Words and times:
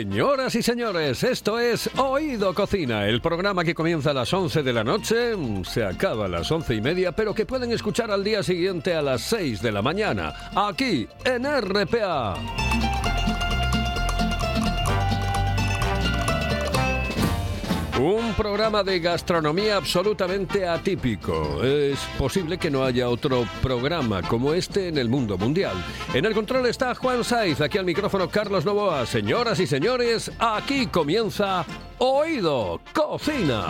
Señoras 0.00 0.54
y 0.54 0.62
señores, 0.62 1.22
esto 1.24 1.58
es 1.58 1.90
Oído 1.98 2.54
Cocina, 2.54 3.06
el 3.06 3.20
programa 3.20 3.64
que 3.64 3.74
comienza 3.74 4.12
a 4.12 4.14
las 4.14 4.32
11 4.32 4.62
de 4.62 4.72
la 4.72 4.82
noche, 4.82 5.34
se 5.64 5.84
acaba 5.84 6.24
a 6.24 6.28
las 6.28 6.50
once 6.50 6.74
y 6.74 6.80
media, 6.80 7.12
pero 7.12 7.34
que 7.34 7.44
pueden 7.44 7.70
escuchar 7.70 8.10
al 8.10 8.24
día 8.24 8.42
siguiente 8.42 8.94
a 8.94 9.02
las 9.02 9.20
6 9.20 9.60
de 9.60 9.72
la 9.72 9.82
mañana, 9.82 10.32
aquí 10.56 11.06
en 11.26 11.44
RPA. 11.44 12.89
Un 18.00 18.32
programa 18.32 18.82
de 18.82 18.98
gastronomía 18.98 19.76
absolutamente 19.76 20.66
atípico. 20.66 21.62
Es 21.62 21.98
posible 22.18 22.56
que 22.56 22.70
no 22.70 22.82
haya 22.82 23.10
otro 23.10 23.44
programa 23.60 24.22
como 24.22 24.54
este 24.54 24.88
en 24.88 24.96
el 24.96 25.10
mundo 25.10 25.36
mundial. 25.36 25.74
En 26.14 26.24
el 26.24 26.32
control 26.32 26.64
está 26.64 26.94
Juan 26.94 27.22
Saiz, 27.22 27.60
aquí 27.60 27.76
al 27.76 27.84
micrófono 27.84 28.30
Carlos 28.30 28.64
Novoa. 28.64 29.04
Señoras 29.04 29.60
y 29.60 29.66
señores, 29.66 30.32
aquí 30.38 30.86
comienza 30.86 31.66
Oído 31.98 32.80
Cocina. 32.94 33.66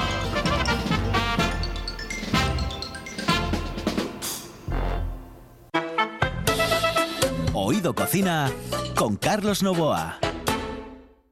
Oído 7.52 7.96
Cocina 7.96 8.48
con 8.94 9.16
Carlos 9.16 9.64
Novoa. 9.64 10.29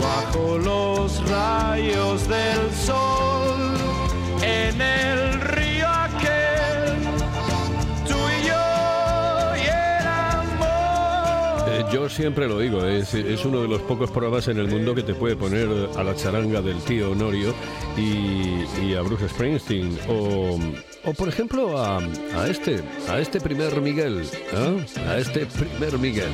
Bajo 0.00 0.58
los 0.58 1.28
rayos 1.28 2.28
del 2.28 2.72
sol 2.74 3.74
en 4.42 4.80
el 4.80 5.40
río 5.40 5.88
aquel. 5.88 6.94
Tú 8.06 8.14
y 8.14 8.46
yo. 8.46 8.54
Eh, 11.68 11.84
yo 11.92 12.08
siempre 12.08 12.46
lo 12.48 12.58
digo, 12.58 12.84
es, 12.84 13.12
es 13.14 13.44
uno 13.44 13.60
de 13.62 13.68
los 13.68 13.80
pocos 13.82 14.10
programas 14.10 14.46
en 14.48 14.58
el 14.58 14.68
mundo 14.68 14.94
que 14.94 15.02
te 15.02 15.14
puede 15.14 15.36
poner 15.36 15.68
a 15.96 16.04
la 16.04 16.14
charanga 16.14 16.62
del 16.62 16.78
tío 16.82 17.10
Honorio 17.10 17.54
y, 17.96 18.64
y 18.84 18.94
a 18.94 19.02
Bruce 19.02 19.28
Springsteen. 19.28 19.98
O, 20.08 20.58
o 21.04 21.14
por 21.14 21.28
ejemplo, 21.28 21.78
a, 21.78 21.98
a 21.98 22.48
este, 22.48 22.82
a 23.08 23.18
este 23.18 23.40
primer 23.40 23.80
Miguel. 23.80 24.22
¿eh? 24.52 24.86
A 25.08 25.18
este 25.18 25.46
primer 25.46 25.98
Miguel. 25.98 26.30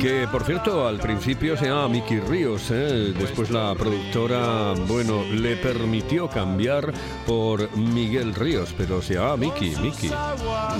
Que 0.00 0.26
por 0.30 0.44
cierto, 0.44 0.88
al 0.88 0.98
principio 0.98 1.56
se 1.56 1.66
llamaba 1.66 1.88
Mickey 1.88 2.18
Ríos, 2.20 2.70
¿eh? 2.70 3.14
después 3.16 3.50
la 3.50 3.74
productora, 3.74 4.74
bueno, 4.88 5.22
le 5.24 5.56
permitió 5.56 6.28
cambiar 6.28 6.92
por 7.26 7.74
Miguel 7.76 8.34
Ríos, 8.34 8.74
pero 8.76 9.00
se 9.00 9.14
llamaba 9.14 9.36
Mickey, 9.36 9.76
Mickey. 9.76 10.10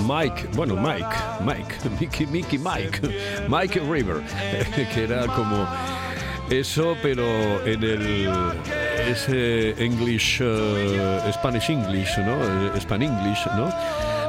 Mike, 0.05 0.49
bueno, 0.53 0.75
Mike, 0.75 1.15
Mike, 1.45 1.75
Mickey, 1.99 2.27
Mickey, 2.27 2.59
Mike, 2.59 2.99
Mike 3.47 3.79
River, 3.89 4.21
que 4.93 5.03
era 5.03 5.25
como 5.27 5.65
eso, 6.49 6.95
pero 7.01 7.65
en 7.65 7.83
el 7.83 8.29
ese 9.07 9.71
English, 9.83 10.39
eh, 10.41 11.31
Spanish 11.33 11.69
English, 11.69 12.17
¿no? 12.19 12.75
Eh, 12.75 12.79
Span 12.79 13.01
English, 13.01 13.45
¿no? 13.55 13.69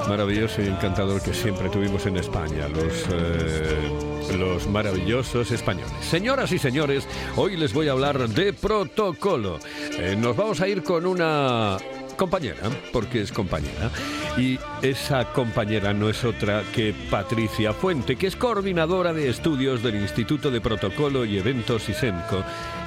Maravilloso 0.09 0.61
y 0.63 0.67
encantador 0.67 1.23
que 1.23 1.33
siempre 1.33 1.69
tuvimos 1.71 2.05
en 2.07 2.17
España, 2.19 2.69
los, 2.69 3.07
eh, 3.11 4.37
los 4.39 4.67
maravillosos 4.69 5.51
españoles. 5.51 5.93
Señoras 6.03 6.53
y 6.53 6.59
señores, 6.59 7.09
hoy 7.37 7.57
les 7.57 7.73
voy 7.73 7.89
a 7.89 7.93
hablar 7.93 8.29
de 8.29 8.53
protocolo. 8.53 9.59
Eh, 9.99 10.15
nos 10.19 10.37
vamos 10.37 10.61
a 10.61 10.69
ir 10.69 10.83
con 10.83 11.07
una 11.07 11.79
compañera, 12.15 12.71
porque 12.93 13.21
es 13.21 13.33
compañera, 13.33 13.91
y 14.37 14.59
esa 14.83 15.33
compañera 15.33 15.93
no 15.93 16.09
es 16.09 16.25
otra 16.25 16.63
que 16.75 16.95
Patricia 17.11 17.73
Fuente, 17.73 18.17
que 18.17 18.27
es 18.27 18.37
coordinadora 18.37 19.13
de 19.13 19.29
estudios 19.29 19.83
del 19.83 19.97
Instituto 19.97 20.51
de 20.51 20.61
Protocolo 20.61 21.25
y 21.25 21.39
Eventos 21.39 21.89
ISEMCO, 21.89 22.43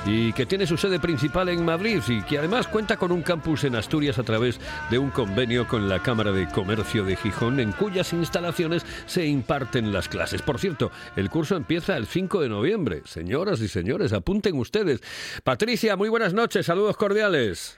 y 0.06 0.32
que 0.34 0.46
tiene 0.46 0.66
su 0.66 0.78
sede 0.78 1.00
principal 1.00 1.50
en 1.50 1.66
Madrid 1.66 2.02
y 2.08 2.22
que 2.22 2.38
además 2.38 2.68
cuenta 2.68 2.98
con 2.98 3.12
un 3.12 3.22
campus 3.22 3.66
en 3.66 3.76
Asturias 3.76 4.18
a 4.18 4.24
través 4.24 4.60
de 4.90 4.98
un 4.98 5.10
convenio 5.10 5.68
con 5.68 5.90
la 5.90 6.02
Cámara 6.02 6.32
de 6.32 6.48
Comercio 6.48 7.04
de 7.04 7.18
Gijón, 7.18 7.60
en 7.60 7.74
cuyas 7.74 8.14
instalaciones 8.14 8.86
se 9.06 9.26
imparten 9.26 9.92
las 9.92 10.08
clases. 10.08 10.42
Por 10.42 10.60
cierto, 10.60 10.92
el 11.16 11.30
curso 11.30 11.56
empieza 11.56 11.98
el 11.98 12.08
5 12.08 12.42
de 12.42 12.50
noviembre. 12.50 13.02
Señoras 13.06 13.60
y 13.60 13.68
señores, 13.68 14.14
apunten 14.14 14.58
ustedes. 14.58 15.02
Patricia, 15.44 15.96
muy 15.98 16.10
buenas 16.10 16.34
noches, 16.34 16.66
saludos 16.66 16.96
cordiales. 16.96 17.78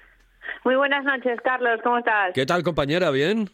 Muy 0.64 0.76
buenas 0.76 1.04
noches, 1.04 1.40
Carlos, 1.44 1.80
¿cómo 1.84 1.98
estás? 2.00 2.34
¿Qué 2.34 2.46
tal, 2.46 2.64
compañera? 2.64 3.12
¿Bien? 3.12 3.50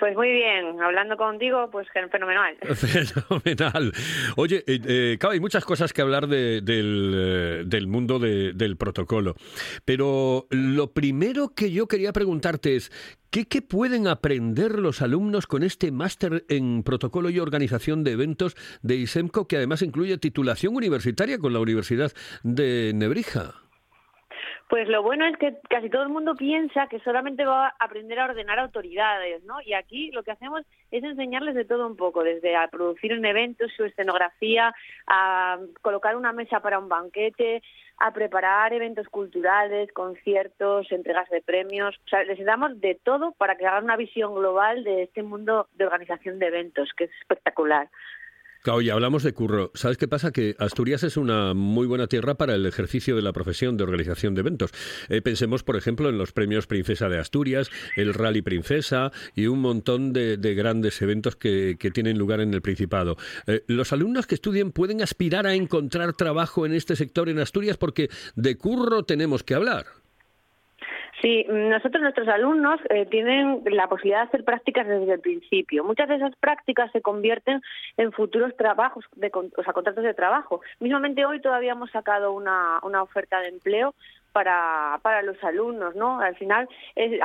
Pues 0.00 0.16
muy 0.16 0.28
bien, 0.32 0.82
hablando 0.82 1.16
contigo, 1.16 1.68
pues 1.70 1.86
fenomenal. 2.10 2.56
Fenomenal. 2.74 3.92
Oye, 4.36 4.64
eh, 4.66 4.80
eh, 4.84 5.16
claro, 5.20 5.34
hay 5.34 5.40
muchas 5.40 5.64
cosas 5.64 5.92
que 5.92 6.02
hablar 6.02 6.26
de- 6.26 6.60
del, 6.62 7.12
eh, 7.14 7.62
del 7.64 7.86
mundo 7.86 8.18
de- 8.18 8.54
del 8.54 8.76
protocolo, 8.76 9.36
pero 9.84 10.48
lo 10.50 10.92
primero 10.92 11.54
que 11.54 11.70
yo 11.70 11.86
quería 11.86 12.12
preguntarte 12.12 12.74
es, 12.74 12.90
¿qué, 13.30 13.46
qué 13.46 13.62
pueden 13.62 14.08
aprender 14.08 14.80
los 14.80 15.00
alumnos 15.00 15.46
con 15.46 15.62
este 15.62 15.92
máster 15.92 16.44
en 16.48 16.82
protocolo 16.82 17.30
y 17.30 17.38
organización 17.38 18.02
de 18.02 18.10
eventos 18.12 18.56
de 18.82 18.96
ISEMCO, 18.96 19.46
que 19.46 19.58
además 19.58 19.82
incluye 19.82 20.18
titulación 20.18 20.74
universitaria 20.74 21.38
con 21.38 21.52
la 21.52 21.60
Universidad 21.60 22.10
de 22.42 22.90
Nebrija? 22.96 23.54
Pues 24.68 24.86
lo 24.86 25.02
bueno 25.02 25.24
es 25.24 25.34
que 25.38 25.56
casi 25.70 25.88
todo 25.88 26.02
el 26.02 26.10
mundo 26.10 26.34
piensa 26.34 26.88
que 26.88 27.00
solamente 27.00 27.46
va 27.46 27.68
a 27.68 27.74
aprender 27.80 28.18
a 28.20 28.26
ordenar 28.26 28.58
autoridades, 28.58 29.42
¿no? 29.44 29.62
Y 29.62 29.72
aquí 29.72 30.10
lo 30.10 30.22
que 30.22 30.32
hacemos 30.32 30.60
es 30.90 31.02
enseñarles 31.02 31.54
de 31.54 31.64
todo 31.64 31.86
un 31.86 31.96
poco, 31.96 32.22
desde 32.22 32.54
a 32.54 32.68
producir 32.68 33.14
un 33.14 33.24
evento, 33.24 33.64
su 33.74 33.84
escenografía, 33.84 34.74
a 35.06 35.58
colocar 35.80 36.16
una 36.16 36.32
mesa 36.32 36.60
para 36.60 36.78
un 36.78 36.90
banquete, 36.90 37.62
a 37.96 38.12
preparar 38.12 38.74
eventos 38.74 39.08
culturales, 39.08 39.90
conciertos, 39.92 40.92
entregas 40.92 41.30
de 41.30 41.40
premios. 41.40 41.96
O 42.04 42.08
sea, 42.08 42.24
les 42.24 42.44
damos 42.44 42.78
de 42.78 42.94
todo 42.94 43.32
para 43.32 43.56
que 43.56 43.66
hagan 43.66 43.84
una 43.84 43.96
visión 43.96 44.34
global 44.34 44.84
de 44.84 45.04
este 45.04 45.22
mundo 45.22 45.68
de 45.76 45.86
organización 45.86 46.38
de 46.38 46.46
eventos, 46.46 46.90
que 46.94 47.04
es 47.04 47.10
espectacular. 47.22 47.88
Oye, 48.66 48.90
hablamos 48.90 49.22
de 49.22 49.32
curro. 49.32 49.70
¿Sabes 49.74 49.96
qué 49.96 50.08
pasa? 50.08 50.32
Que 50.32 50.56
Asturias 50.58 51.02
es 51.02 51.16
una 51.16 51.54
muy 51.54 51.86
buena 51.86 52.06
tierra 52.06 52.34
para 52.34 52.54
el 52.54 52.66
ejercicio 52.66 53.14
de 53.14 53.22
la 53.22 53.32
profesión 53.32 53.76
de 53.76 53.84
organización 53.84 54.34
de 54.34 54.40
eventos. 54.40 54.72
Eh, 55.08 55.22
pensemos, 55.22 55.62
por 55.62 55.76
ejemplo, 55.76 56.08
en 56.08 56.18
los 56.18 56.32
premios 56.32 56.66
Princesa 56.66 57.08
de 57.08 57.18
Asturias, 57.18 57.70
el 57.96 58.14
Rally 58.14 58.42
Princesa 58.42 59.12
y 59.34 59.46
un 59.46 59.60
montón 59.60 60.12
de, 60.12 60.36
grandes 60.54 61.00
eventos 61.02 61.36
que, 61.36 61.76
tienen 61.94 62.18
lugar 62.18 62.40
en 62.40 62.52
el 62.52 62.60
Principado. 62.60 63.16
Eh, 63.46 63.64
los 63.68 63.92
alumnos 63.92 64.26
que 64.26 64.34
estudien 64.34 64.72
pueden 64.72 65.02
aspirar 65.02 65.46
a 65.46 65.54
encontrar 65.54 66.12
trabajo 66.14 66.66
en 66.66 66.74
este 66.74 66.96
sector 66.96 67.28
en 67.28 67.38
Asturias 67.38 67.76
porque 67.76 68.10
de 68.34 68.56
curro 68.56 69.04
tenemos 69.04 69.42
que 69.42 69.54
hablar. 69.54 69.86
Sí, 71.20 71.44
nosotros, 71.48 72.00
nuestros 72.00 72.28
alumnos, 72.28 72.80
eh, 72.90 73.04
tienen 73.06 73.62
la 73.64 73.88
posibilidad 73.88 74.20
de 74.20 74.28
hacer 74.28 74.44
prácticas 74.44 74.86
desde 74.86 75.14
el 75.14 75.20
principio. 75.20 75.82
Muchas 75.82 76.08
de 76.08 76.14
esas 76.14 76.36
prácticas 76.36 76.92
se 76.92 77.02
convierten 77.02 77.60
en 77.96 78.12
futuros 78.12 78.56
trabajos, 78.56 79.04
de, 79.16 79.30
o 79.34 79.62
sea, 79.64 79.72
contratos 79.72 80.04
de 80.04 80.14
trabajo. 80.14 80.60
Mismamente 80.78 81.26
hoy 81.26 81.40
todavía 81.40 81.72
hemos 81.72 81.90
sacado 81.90 82.32
una, 82.32 82.78
una 82.82 83.02
oferta 83.02 83.40
de 83.40 83.48
empleo 83.48 83.94
para, 84.38 85.00
para 85.02 85.22
los 85.22 85.42
alumnos, 85.42 85.96
¿no? 85.96 86.20
Al 86.20 86.36
final, 86.36 86.68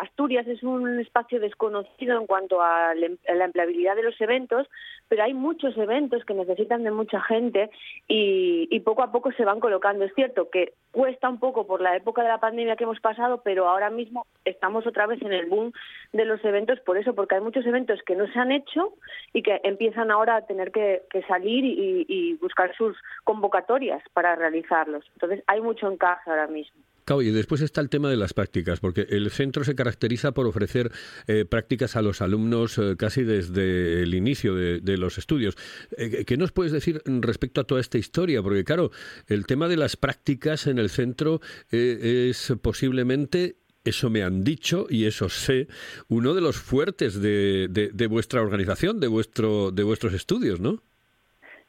Asturias 0.01 0.47
es 0.47 0.63
un 0.63 0.99
espacio 0.99 1.39
desconocido 1.39 2.19
en 2.19 2.25
cuanto 2.25 2.59
a, 2.59 2.95
la 2.95 3.45
empleabilidad 3.45 3.95
de 3.95 4.01
los 4.01 4.19
eventos, 4.19 4.67
pero 5.09 5.23
hay 5.23 5.35
muchos 5.35 5.77
eventos 5.77 6.25
que 6.25 6.33
necesitan 6.33 6.83
de 6.83 6.89
mucha 6.89 7.21
gente 7.21 7.69
y, 8.07 8.79
poco 8.79 9.03
a 9.03 9.11
poco 9.11 9.31
se 9.33 9.45
van 9.45 9.59
colocando. 9.59 10.05
Es 10.05 10.15
cierto 10.15 10.49
que 10.49 10.73
cuesta 10.91 11.29
un 11.29 11.39
poco 11.39 11.67
por 11.67 11.81
la 11.81 11.95
época 11.95 12.23
de 12.23 12.29
la 12.29 12.39
pandemia 12.39 12.75
que 12.75 12.85
hemos 12.85 12.99
pasado, 12.99 13.41
pero 13.43 13.69
ahora 13.69 13.91
mismo 13.91 14.25
estamos 14.43 14.87
otra 14.87 15.05
vez 15.05 15.21
en 15.21 15.33
el 15.33 15.45
boom 15.45 15.71
de 16.13 16.25
los 16.25 16.43
eventos 16.43 16.79
por 16.79 16.97
eso, 16.97 17.13
porque 17.13 17.35
hay 17.35 17.41
muchos 17.41 17.63
eventos 17.67 18.01
que 18.01 18.15
no 18.15 18.25
se 18.25 18.39
han 18.39 18.51
hecho 18.51 18.91
y 19.33 19.43
que 19.43 19.61
empiezan 19.63 20.09
ahora 20.09 20.37
a 20.37 20.45
tener 20.47 20.71
que, 20.71 21.03
salir 21.27 21.63
y 21.63 22.33
buscar 22.41 22.75
sus 22.75 22.97
convocatorias 23.23 24.01
para 24.13 24.35
realizarlos. 24.35 25.05
Entonces, 25.13 25.43
hay 25.45 25.61
mucho 25.61 25.91
encaje 25.91 26.31
ahora 26.31 26.47
mismo 26.47 26.81
y 27.21 27.31
después 27.31 27.61
está 27.61 27.81
el 27.81 27.89
tema 27.89 28.09
de 28.09 28.15
las 28.15 28.33
prácticas, 28.33 28.79
porque 28.79 29.05
el 29.09 29.29
centro 29.29 29.63
se 29.63 29.75
caracteriza 29.75 30.31
por 30.31 30.47
ofrecer 30.47 30.91
eh, 31.27 31.45
prácticas 31.45 31.95
a 31.95 32.01
los 32.01 32.21
alumnos 32.21 32.77
eh, 32.77 32.95
casi 32.97 33.23
desde 33.23 34.03
el 34.03 34.13
inicio 34.13 34.55
de, 34.55 34.97
los 34.97 35.17
estudios. 35.17 35.55
Eh, 35.97 36.23
¿Qué 36.25 36.37
nos 36.37 36.51
puedes 36.51 36.71
decir 36.71 37.01
respecto 37.05 37.61
a 37.61 37.65
toda 37.65 37.81
esta 37.81 37.97
historia? 37.97 38.41
Porque 38.41 38.63
claro, 38.63 38.91
el 39.27 39.45
tema 39.45 39.67
de 39.67 39.77
las 39.77 39.97
prácticas 39.97 40.67
en 40.67 40.77
el 40.77 40.89
centro 40.89 41.41
es 41.71 42.53
posiblemente 42.61 43.57
eso 43.83 44.09
me 44.09 44.23
han 44.23 44.43
dicho 44.43 44.87
y 44.89 45.05
eso 45.05 45.27
sé, 45.27 45.67
uno 46.07 46.33
de 46.33 46.41
los 46.41 46.55
fuertes 46.55 47.19
de, 47.19 47.67
de, 47.69 48.07
vuestra 48.07 48.41
organización, 48.41 49.01
de 49.01 49.07
vuestro, 49.07 49.71
de 49.71 49.83
vuestros 49.83 50.13
estudios, 50.13 50.61
¿no? 50.61 50.81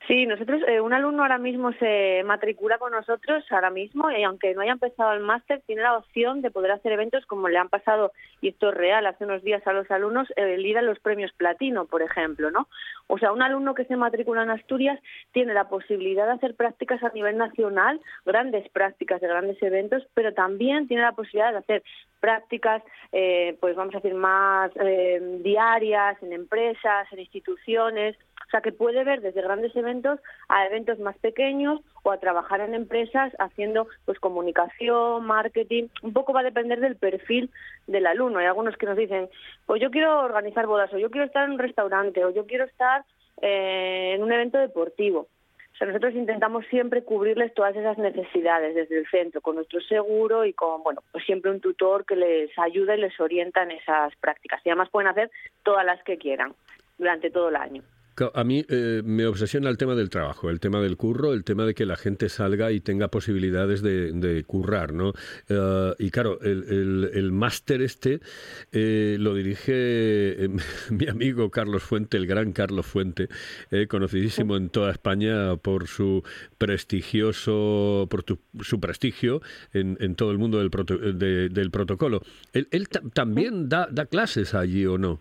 Sí, 0.06 0.26
nosotros, 0.26 0.60
eh, 0.68 0.82
un 0.82 0.92
alumno 0.92 1.22
ahora 1.22 1.38
mismo 1.38 1.72
se 1.74 2.22
matricula 2.26 2.76
con 2.76 2.92
nosotros, 2.92 3.42
ahora 3.50 3.70
mismo, 3.70 4.10
y 4.10 4.22
aunque 4.22 4.52
no 4.52 4.60
haya 4.60 4.72
empezado 4.72 5.14
el 5.14 5.20
máster, 5.20 5.62
tiene 5.66 5.80
la 5.80 5.96
opción 5.96 6.42
de 6.42 6.50
poder 6.50 6.72
hacer 6.72 6.92
eventos 6.92 7.24
como 7.24 7.48
le 7.48 7.56
han 7.56 7.70
pasado, 7.70 8.12
y 8.42 8.48
esto 8.48 8.68
es 8.68 8.74
real, 8.74 9.06
hace 9.06 9.24
unos 9.24 9.42
días 9.42 9.66
a 9.66 9.72
los 9.72 9.90
alumnos, 9.90 10.28
el 10.36 10.66
ir 10.66 10.76
a 10.76 10.82
los 10.82 10.98
premios 10.98 11.32
platino, 11.32 11.86
por 11.86 12.02
ejemplo, 12.02 12.50
¿no? 12.50 12.68
O 13.06 13.16
sea, 13.16 13.32
un 13.32 13.40
alumno 13.40 13.74
que 13.74 13.86
se 13.86 13.96
matricula 13.96 14.42
en 14.42 14.50
Asturias 14.50 15.00
tiene 15.32 15.54
la 15.54 15.68
posibilidad 15.68 16.26
de 16.26 16.32
hacer 16.32 16.54
prácticas 16.54 17.02
a 17.02 17.08
nivel 17.10 17.38
nacional, 17.38 17.98
grandes 18.26 18.68
prácticas 18.70 19.22
de 19.22 19.28
grandes 19.28 19.62
eventos, 19.62 20.06
pero 20.12 20.34
también 20.34 20.86
tiene 20.86 21.02
la 21.02 21.12
posibilidad 21.12 21.52
de 21.52 21.58
hacer 21.58 21.82
prácticas, 22.20 22.82
eh, 23.12 23.56
pues 23.58 23.74
vamos 23.74 23.94
a 23.94 23.98
decir, 23.98 24.14
más 24.14 24.70
eh, 24.76 25.40
diarias, 25.42 26.22
en 26.22 26.34
empresas, 26.34 27.10
en 27.10 27.20
instituciones, 27.20 28.16
o 28.46 28.50
sea, 28.50 28.60
que 28.60 28.72
puede 28.72 29.04
ver 29.04 29.20
desde 29.20 29.42
grandes 29.42 29.74
eventos 29.76 30.20
a 30.48 30.66
eventos 30.66 30.98
más 30.98 31.16
pequeños 31.18 31.80
o 32.02 32.10
a 32.10 32.18
trabajar 32.18 32.60
en 32.60 32.74
empresas 32.74 33.32
haciendo 33.38 33.88
pues 34.04 34.18
comunicación, 34.18 35.24
marketing, 35.24 35.88
un 36.02 36.12
poco 36.12 36.32
va 36.32 36.40
a 36.40 36.44
depender 36.44 36.80
del 36.80 36.96
perfil 36.96 37.50
del 37.86 38.06
alumno. 38.06 38.38
Hay 38.38 38.46
algunos 38.46 38.76
que 38.76 38.86
nos 38.86 38.96
dicen, 38.96 39.28
pues 39.66 39.80
yo 39.80 39.90
quiero 39.90 40.20
organizar 40.20 40.66
bodas 40.66 40.92
o 40.92 40.98
yo 40.98 41.10
quiero 41.10 41.26
estar 41.26 41.44
en 41.44 41.52
un 41.52 41.58
restaurante 41.58 42.24
o 42.24 42.30
yo 42.30 42.46
quiero 42.46 42.64
estar 42.64 43.04
eh, 43.40 44.12
en 44.14 44.22
un 44.22 44.32
evento 44.32 44.58
deportivo. 44.58 45.28
O 45.74 45.76
sea, 45.76 45.88
nosotros 45.88 46.14
intentamos 46.14 46.64
siempre 46.66 47.02
cubrirles 47.02 47.52
todas 47.52 47.74
esas 47.74 47.98
necesidades 47.98 48.76
desde 48.76 48.98
el 48.98 49.08
centro, 49.08 49.40
con 49.40 49.56
nuestro 49.56 49.80
seguro 49.80 50.44
y 50.44 50.52
con, 50.52 50.84
bueno, 50.84 51.02
pues 51.10 51.24
siempre 51.24 51.50
un 51.50 51.60
tutor 51.60 52.06
que 52.06 52.14
les 52.14 52.56
ayuda 52.56 52.94
y 52.94 53.00
les 53.00 53.18
orienta 53.18 53.64
en 53.64 53.72
esas 53.72 54.14
prácticas. 54.16 54.60
Y 54.64 54.68
además 54.68 54.88
pueden 54.90 55.08
hacer 55.08 55.32
todas 55.64 55.84
las 55.84 56.00
que 56.04 56.16
quieran 56.16 56.54
durante 56.96 57.28
todo 57.30 57.48
el 57.48 57.56
año. 57.56 57.82
A 58.34 58.44
mí 58.44 58.64
eh, 58.68 59.02
me 59.04 59.26
obsesiona 59.26 59.68
el 59.70 59.76
tema 59.76 59.94
del 59.94 60.08
trabajo, 60.08 60.50
el 60.50 60.60
tema 60.60 60.80
del 60.80 60.96
curro, 60.96 61.32
el 61.32 61.42
tema 61.42 61.64
de 61.64 61.74
que 61.74 61.84
la 61.84 61.96
gente 61.96 62.28
salga 62.28 62.70
y 62.70 62.80
tenga 62.80 63.08
posibilidades 63.08 63.82
de, 63.82 64.44
currar, 64.46 64.92
¿no? 64.92 65.12
Eh, 65.48 65.94
y 65.98 66.10
claro, 66.10 66.40
el, 66.40 67.32
máster 67.32 67.82
este 67.82 68.20
eh, 68.72 69.16
lo 69.18 69.34
dirige 69.34 70.48
mi 70.90 71.08
amigo 71.08 71.50
Carlos 71.50 71.82
Fuente, 71.82 72.16
el 72.16 72.26
gran 72.26 72.52
Carlos 72.52 72.86
Fuente, 72.86 73.28
conocidísimo 73.88 74.56
en 74.56 74.68
toda 74.68 74.92
España 74.92 75.56
por 75.56 75.88
su 75.88 76.22
prestigioso, 76.58 78.06
por 78.10 78.24
su 78.62 78.80
prestigio 78.80 79.42
en, 79.72 80.14
todo 80.14 80.30
el 80.30 80.38
mundo 80.38 80.58
del, 80.58 81.50
del 81.52 81.70
protocolo. 81.70 82.22
¿Él, 82.52 82.88
también 82.88 83.68
da, 83.68 83.88
da 83.90 84.06
clases 84.06 84.54
allí 84.54 84.86
o 84.86 84.98
no? 84.98 85.20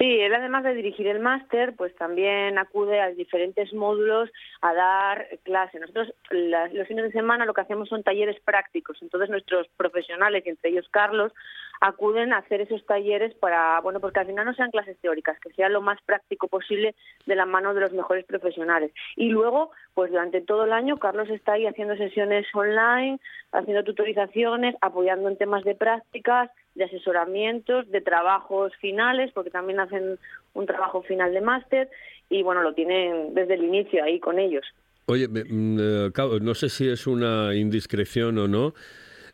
Sí, 0.00 0.18
él 0.18 0.34
además 0.34 0.64
de 0.64 0.72
dirigir 0.72 1.06
el 1.08 1.20
máster, 1.20 1.76
pues 1.76 1.94
también 1.94 2.56
acude 2.56 3.02
a 3.02 3.10
diferentes 3.10 3.74
módulos 3.74 4.30
a 4.62 4.72
dar 4.72 5.28
clase. 5.42 5.78
Nosotros 5.78 6.14
los 6.30 6.88
fines 6.88 7.04
de 7.04 7.12
semana 7.12 7.44
lo 7.44 7.52
que 7.52 7.60
hacemos 7.60 7.90
son 7.90 8.02
talleres 8.02 8.40
prácticos, 8.40 8.96
entonces 9.02 9.28
nuestros 9.28 9.68
profesionales, 9.76 10.42
entre 10.46 10.70
ellos 10.70 10.88
Carlos, 10.90 11.34
acuden 11.82 12.32
a 12.32 12.38
hacer 12.38 12.62
esos 12.62 12.84
talleres 12.86 13.34
para, 13.34 13.78
bueno, 13.82 14.00
porque 14.00 14.20
al 14.20 14.26
final 14.26 14.46
no 14.46 14.54
sean 14.54 14.70
clases 14.70 14.98
teóricas, 15.00 15.38
que 15.38 15.52
sea 15.52 15.68
lo 15.68 15.82
más 15.82 16.00
práctico 16.02 16.48
posible 16.48 16.94
de 17.26 17.36
la 17.36 17.44
mano 17.44 17.74
de 17.74 17.82
los 17.82 17.92
mejores 17.92 18.24
profesionales. 18.24 18.92
Y 19.16 19.28
luego, 19.28 19.70
pues 19.92 20.10
durante 20.10 20.40
todo 20.40 20.64
el 20.64 20.72
año 20.72 20.96
Carlos 20.96 21.28
está 21.28 21.52
ahí 21.52 21.66
haciendo 21.66 21.94
sesiones 21.96 22.46
online, 22.54 23.20
haciendo 23.52 23.84
tutorizaciones, 23.84 24.76
apoyando 24.80 25.28
en 25.28 25.36
temas 25.36 25.62
de 25.64 25.74
prácticas, 25.74 26.50
de 26.74 26.84
asesoramientos, 26.84 27.90
de 27.90 28.00
trabajos 28.00 28.72
finales, 28.76 29.30
porque 29.34 29.50
también 29.50 29.80
hacen 29.80 30.18
un 30.54 30.66
trabajo 30.66 31.02
final 31.02 31.32
de 31.32 31.40
máster 31.40 31.90
y 32.28 32.42
bueno, 32.42 32.62
lo 32.62 32.74
tienen 32.74 33.34
desde 33.34 33.54
el 33.54 33.64
inicio 33.64 34.04
ahí 34.04 34.20
con 34.20 34.38
ellos. 34.38 34.64
Oye, 35.06 35.26
mm, 35.26 35.78
eh, 35.80 36.10
no 36.40 36.54
sé 36.54 36.68
si 36.68 36.88
es 36.88 37.06
una 37.08 37.54
indiscreción 37.54 38.38
o 38.38 38.46
no, 38.46 38.74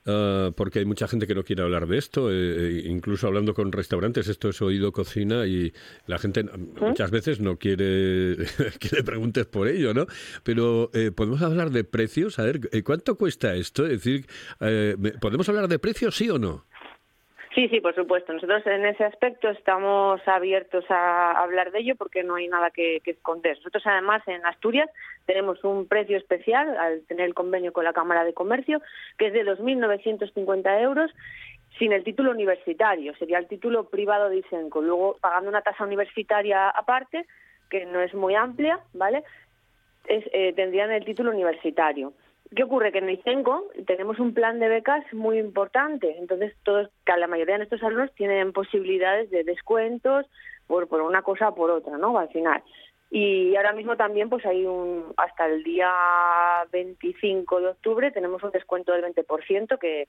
eh, 0.06 0.50
porque 0.56 0.78
hay 0.78 0.86
mucha 0.86 1.06
gente 1.06 1.26
que 1.26 1.34
no 1.34 1.44
quiere 1.44 1.62
hablar 1.62 1.86
de 1.86 1.98
esto, 1.98 2.30
eh, 2.32 2.82
incluso 2.86 3.26
hablando 3.26 3.52
con 3.52 3.70
restaurantes, 3.72 4.28
esto 4.28 4.48
es 4.48 4.62
oído 4.62 4.92
cocina 4.92 5.44
y 5.46 5.74
la 6.06 6.18
gente 6.18 6.44
muchas 6.80 7.10
veces 7.10 7.40
no 7.40 7.58
quiere 7.58 8.36
que 8.80 8.96
le 8.96 9.02
preguntes 9.04 9.44
por 9.44 9.68
ello, 9.68 9.92
¿no? 9.92 10.06
Pero 10.42 10.90
podemos 11.14 11.42
hablar 11.42 11.70
de 11.70 11.84
precios, 11.84 12.38
a 12.38 12.44
ver, 12.44 12.60
¿cuánto 12.82 13.16
cuesta 13.16 13.54
esto? 13.54 13.84
Es 13.84 14.02
decir, 14.02 14.26
¿podemos 15.20 15.46
hablar 15.50 15.68
de 15.68 15.78
precios, 15.78 16.16
sí 16.16 16.30
o 16.30 16.38
no? 16.38 16.64
Sí, 17.56 17.70
sí, 17.70 17.80
por 17.80 17.94
supuesto. 17.94 18.34
Nosotros 18.34 18.66
en 18.66 18.84
ese 18.84 19.02
aspecto 19.02 19.48
estamos 19.48 20.20
abiertos 20.28 20.84
a 20.90 21.30
hablar 21.40 21.72
de 21.72 21.78
ello 21.78 21.96
porque 21.96 22.22
no 22.22 22.34
hay 22.34 22.48
nada 22.48 22.70
que, 22.70 23.00
esconder. 23.06 23.56
Nosotros 23.56 23.82
además 23.86 24.22
en 24.26 24.44
Asturias 24.44 24.90
tenemos 25.25 25.64
un 25.64 25.88
precio 25.88 26.18
especial 26.18 26.76
al 26.76 27.00
tener 27.06 27.25
el 27.25 27.32
convenio 27.32 27.72
con 27.72 27.84
la 27.84 27.94
Cámara 27.94 28.25
de 28.25 28.34
Comercio 28.34 28.82
que 29.16 29.28
es 29.28 29.32
de 29.32 29.46
2.950 29.46 30.82
euros 30.82 31.10
sin 31.78 31.94
el 31.94 32.04
título 32.04 32.30
universitario. 32.32 33.16
Sería 33.16 33.38
el 33.38 33.48
título 33.48 33.88
privado 33.88 34.28
de 34.28 34.36
ISENCO. 34.36 34.82
Luego 34.82 35.16
pagando 35.18 35.48
una 35.48 35.62
tasa 35.62 35.84
universitaria 35.84 36.68
aparte 36.68 37.25
que 37.70 37.86
no 37.86 38.02
es 38.02 38.12
muy 38.12 38.34
amplia, 38.34 38.80
¿vale? 38.92 39.25
Eh, 40.08 40.52
tendrían 40.54 40.92
el 40.92 41.06
título 41.06 41.30
universitario. 41.30 42.12
¿Qué 42.54 42.62
ocurre? 42.62 42.92
Que 42.92 42.98
en 42.98 43.08
el 43.08 43.22
CENCO 43.22 43.64
tenemos 43.86 44.18
un 44.18 44.32
plan 44.32 44.60
de 44.60 44.68
becas 44.68 45.04
muy 45.12 45.38
importante, 45.38 46.16
entonces 46.18 46.54
todos, 46.62 46.88
la 47.04 47.26
mayoría 47.26 47.54
de 47.54 47.58
nuestros 47.58 47.82
alumnos 47.82 48.14
tienen 48.14 48.52
posibilidades 48.52 49.30
de 49.30 49.42
descuentos 49.42 50.26
por, 50.66 50.88
por 50.88 51.00
una 51.00 51.22
cosa 51.22 51.48
o 51.48 51.54
por 51.54 51.70
otra, 51.70 51.98
¿no? 51.98 52.16
Al 52.18 52.28
final. 52.28 52.62
Y 53.10 53.54
ahora 53.56 53.72
mismo 53.72 53.96
también 53.96 54.28
pues 54.28 54.44
hay 54.46 54.64
un 54.66 55.12
hasta 55.16 55.46
el 55.46 55.62
día 55.62 55.92
25 56.72 57.60
de 57.60 57.68
octubre 57.68 58.10
tenemos 58.10 58.42
un 58.42 58.50
descuento 58.50 58.92
del 58.92 59.04
20% 59.04 59.78
que 59.78 60.08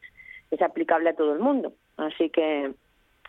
es 0.50 0.62
aplicable 0.62 1.10
a 1.10 1.15
todo 1.15 1.34
el 1.34 1.39
mundo. 1.39 1.74
Así 1.98 2.29
que 2.29 2.72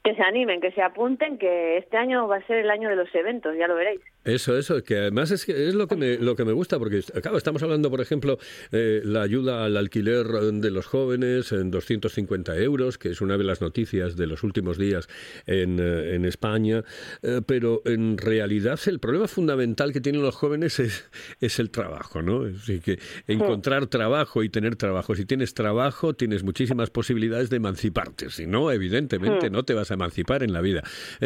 que 0.04 0.14
se 0.14 0.22
animen, 0.22 0.60
que 0.60 0.72
se 0.72 0.82
apunten, 0.82 1.38
que 1.38 1.78
este 1.78 1.96
año 1.96 2.28
va 2.28 2.36
a 2.36 2.46
ser 2.46 2.58
el 2.58 2.70
año 2.70 2.88
de 2.88 2.96
los 2.96 3.12
eventos, 3.14 3.56
ya 3.56 3.66
lo 3.66 3.74
veréis. 3.74 4.00
Eso, 4.24 4.58
eso, 4.58 4.82
que 4.84 4.98
además 4.98 5.30
es, 5.30 5.46
que 5.46 5.68
es 5.68 5.74
lo, 5.74 5.86
que 5.86 5.96
me, 5.96 6.18
lo 6.18 6.36
que 6.36 6.44
me 6.44 6.52
gusta, 6.52 6.78
porque 6.78 7.00
claro, 7.22 7.38
estamos 7.38 7.62
hablando, 7.62 7.90
por 7.90 8.00
ejemplo, 8.00 8.38
eh, 8.72 9.00
la 9.04 9.22
ayuda 9.22 9.64
al 9.64 9.76
alquiler 9.76 10.26
de 10.26 10.70
los 10.70 10.86
jóvenes 10.86 11.50
en 11.52 11.70
250 11.70 12.56
euros, 12.58 12.98
que 12.98 13.10
es 13.10 13.20
una 13.22 13.38
de 13.38 13.44
las 13.44 13.62
noticias 13.62 14.16
de 14.16 14.26
los 14.26 14.42
últimos 14.42 14.76
días 14.76 15.08
en, 15.46 15.78
eh, 15.80 16.14
en 16.14 16.26
España, 16.26 16.84
eh, 17.22 17.40
pero 17.46 17.80
en 17.86 18.18
realidad 18.18 18.78
el 18.86 18.98
problema 18.98 19.28
fundamental 19.28 19.92
que 19.92 20.00
tienen 20.00 20.20
los 20.20 20.36
jóvenes 20.36 20.78
es, 20.78 21.08
es 21.40 21.58
el 21.58 21.70
trabajo, 21.70 22.20
¿no? 22.20 22.42
Así 22.44 22.80
que 22.80 22.98
encontrar 23.26 23.86
trabajo 23.86 24.42
y 24.42 24.50
tener 24.50 24.76
trabajo. 24.76 25.14
Si 25.14 25.24
tienes 25.24 25.54
trabajo, 25.54 26.14
tienes 26.14 26.42
muchísimas 26.42 26.90
posibilidades 26.90 27.48
de 27.48 27.56
emanciparte, 27.56 28.28
si 28.28 28.46
no, 28.46 28.70
evidentemente 28.70 29.48
no 29.48 29.64
te 29.64 29.72
vas 29.72 29.87
a 29.90 29.94
emancipar 29.94 30.42
en 30.42 30.52
la 30.52 30.60
vida. 30.60 30.82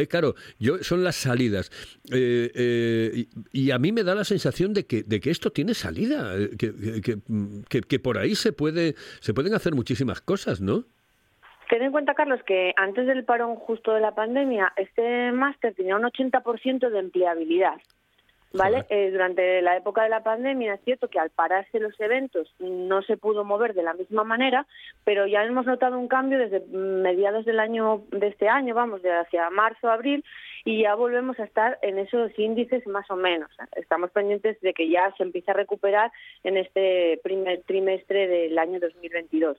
claro, 0.09 0.35
yo 0.59 0.78
son 0.78 1.04
las 1.04 1.16
salidas. 1.16 1.71
Eh, 2.11 2.50
eh, 2.54 3.26
y, 3.52 3.71
a 3.71 3.78
mí 3.78 3.92
me 3.92 4.02
da 4.02 4.14
la 4.14 4.25
sensación 4.25 4.73
de 4.75 4.87
que, 4.87 5.02
de 5.02 5.21
que 5.21 5.31
esto 5.31 5.50
tiene 5.50 5.75
salida, 5.75 6.35
eh, 6.37 6.50
que, 6.59 7.81
que, 7.83 7.99
por 7.99 8.19
ahí 8.19 8.35
se, 8.35 8.52
puede, 8.52 8.95
se 9.21 9.35
pueden 9.35 9.54
hacer 9.54 9.75
muchísimas 9.75 10.21
cosas, 10.21 10.61
¿no? 10.61 10.85
Ten 11.69 11.83
en 11.83 11.92
cuenta, 11.92 12.14
Carlos, 12.14 12.40
que 12.47 12.75
antes 12.76 13.07
del 13.07 13.25
parón 13.25 13.57
justo 13.57 13.95
de 13.95 14.00
la 14.00 14.14
pandemia, 14.14 14.73
este 14.76 15.33
máster 15.33 15.75
tenía 15.75 15.97
un 15.97 16.02
80% 16.02 16.90
de 16.90 16.99
empleabilidad. 16.99 17.81
¿Vale? 18.54 18.85
Eh, 18.90 19.11
durante 19.11 19.62
la 19.62 19.76
época 19.76 20.02
de 20.02 20.11
la 20.11 20.23
pandemia 20.23 20.75
es 20.75 20.80
cierto 20.85 21.09
que 21.09 21.18
al 21.18 21.30
pararse 21.30 21.80
los 21.80 21.99
eventos 21.99 22.54
no 22.59 23.02
se 23.02 23.16
pudo 23.16 23.44
mover 23.44 23.73
de 23.73 23.82
la 23.82 23.94
misma 23.94 24.25
manera, 24.25 24.66
pero 25.04 25.26
ya 25.26 25.42
hemos 25.42 25.64
notado 25.64 25.99
un 25.99 26.09
cambio 26.09 26.38
desde 26.38 26.61
mediados 26.71 27.47
del 27.47 27.61
año 27.61 28.02
de 28.11 28.28
este 28.28 28.49
año, 28.49 28.75
vamos, 28.75 29.02
de 29.02 29.11
hacia 29.11 29.49
marzo, 29.50 29.90
abril, 29.90 30.23
y 30.64 30.82
ya 30.82 30.94
volvemos 30.94 31.38
a 31.40 31.44
estar 31.44 31.78
en 31.82 31.99
esos 31.99 32.30
índices 32.38 32.87
más 32.87 33.11
o 33.11 33.16
menos. 33.16 33.50
Estamos 33.75 34.11
pendientes 34.11 34.61
de 34.61 34.75
que 34.75 34.88
ya 34.88 35.12
se 35.16 35.23
empiece 35.23 35.50
a 35.50 35.54
recuperar 35.54 36.12
en 36.44 36.56
este 36.56 37.21
primer 37.25 37.62
trimestre 37.62 38.28
del 38.28 38.59
año 38.59 38.78
2022. 38.78 39.56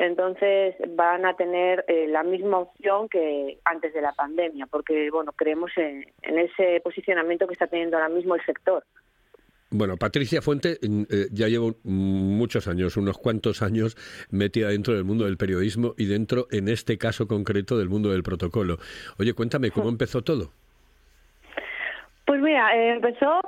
Entonces 0.00 0.76
van 0.96 1.26
a 1.26 1.36
tener 1.36 1.84
eh, 1.86 2.06
la 2.08 2.22
misma 2.22 2.60
opción 2.60 3.06
que 3.10 3.58
antes 3.66 3.92
de 3.92 4.00
la 4.00 4.12
pandemia, 4.12 4.66
porque 4.66 5.10
bueno 5.10 5.32
creemos 5.32 5.70
en, 5.76 6.06
ese 6.22 6.80
posicionamiento 6.80 7.46
que 7.46 7.52
está 7.52 7.66
teniendo 7.66 7.98
ahora 7.98 8.08
mismo 8.08 8.34
el 8.34 8.42
sector. 8.46 8.82
Bueno, 9.68 9.98
Patricia 9.98 10.40
Fuente 10.40 10.78
eh, 10.82 11.26
ya 11.30 11.48
llevo 11.48 11.74
muchos 11.84 12.66
años, 12.66 12.96
unos 12.96 13.18
cuantos 13.18 13.60
años 13.60 13.94
metida 14.30 14.70
dentro 14.70 14.94
del 14.94 15.04
mundo 15.04 15.26
del 15.26 15.36
periodismo 15.36 15.92
y 15.98 16.06
dentro, 16.06 16.46
en 16.50 16.68
este 16.68 16.96
caso 16.96 17.28
concreto, 17.28 17.76
del 17.76 17.90
mundo 17.90 18.10
del 18.10 18.22
protocolo. 18.22 18.78
Oye, 19.18 19.34
cuéntame, 19.34 19.70
¿cómo 19.70 19.88
empezó 19.90 20.22
todo? 20.22 20.50
Pues 22.24 22.40
mira, 22.40 22.74
eh, 22.74 22.94
empezó 22.94 23.42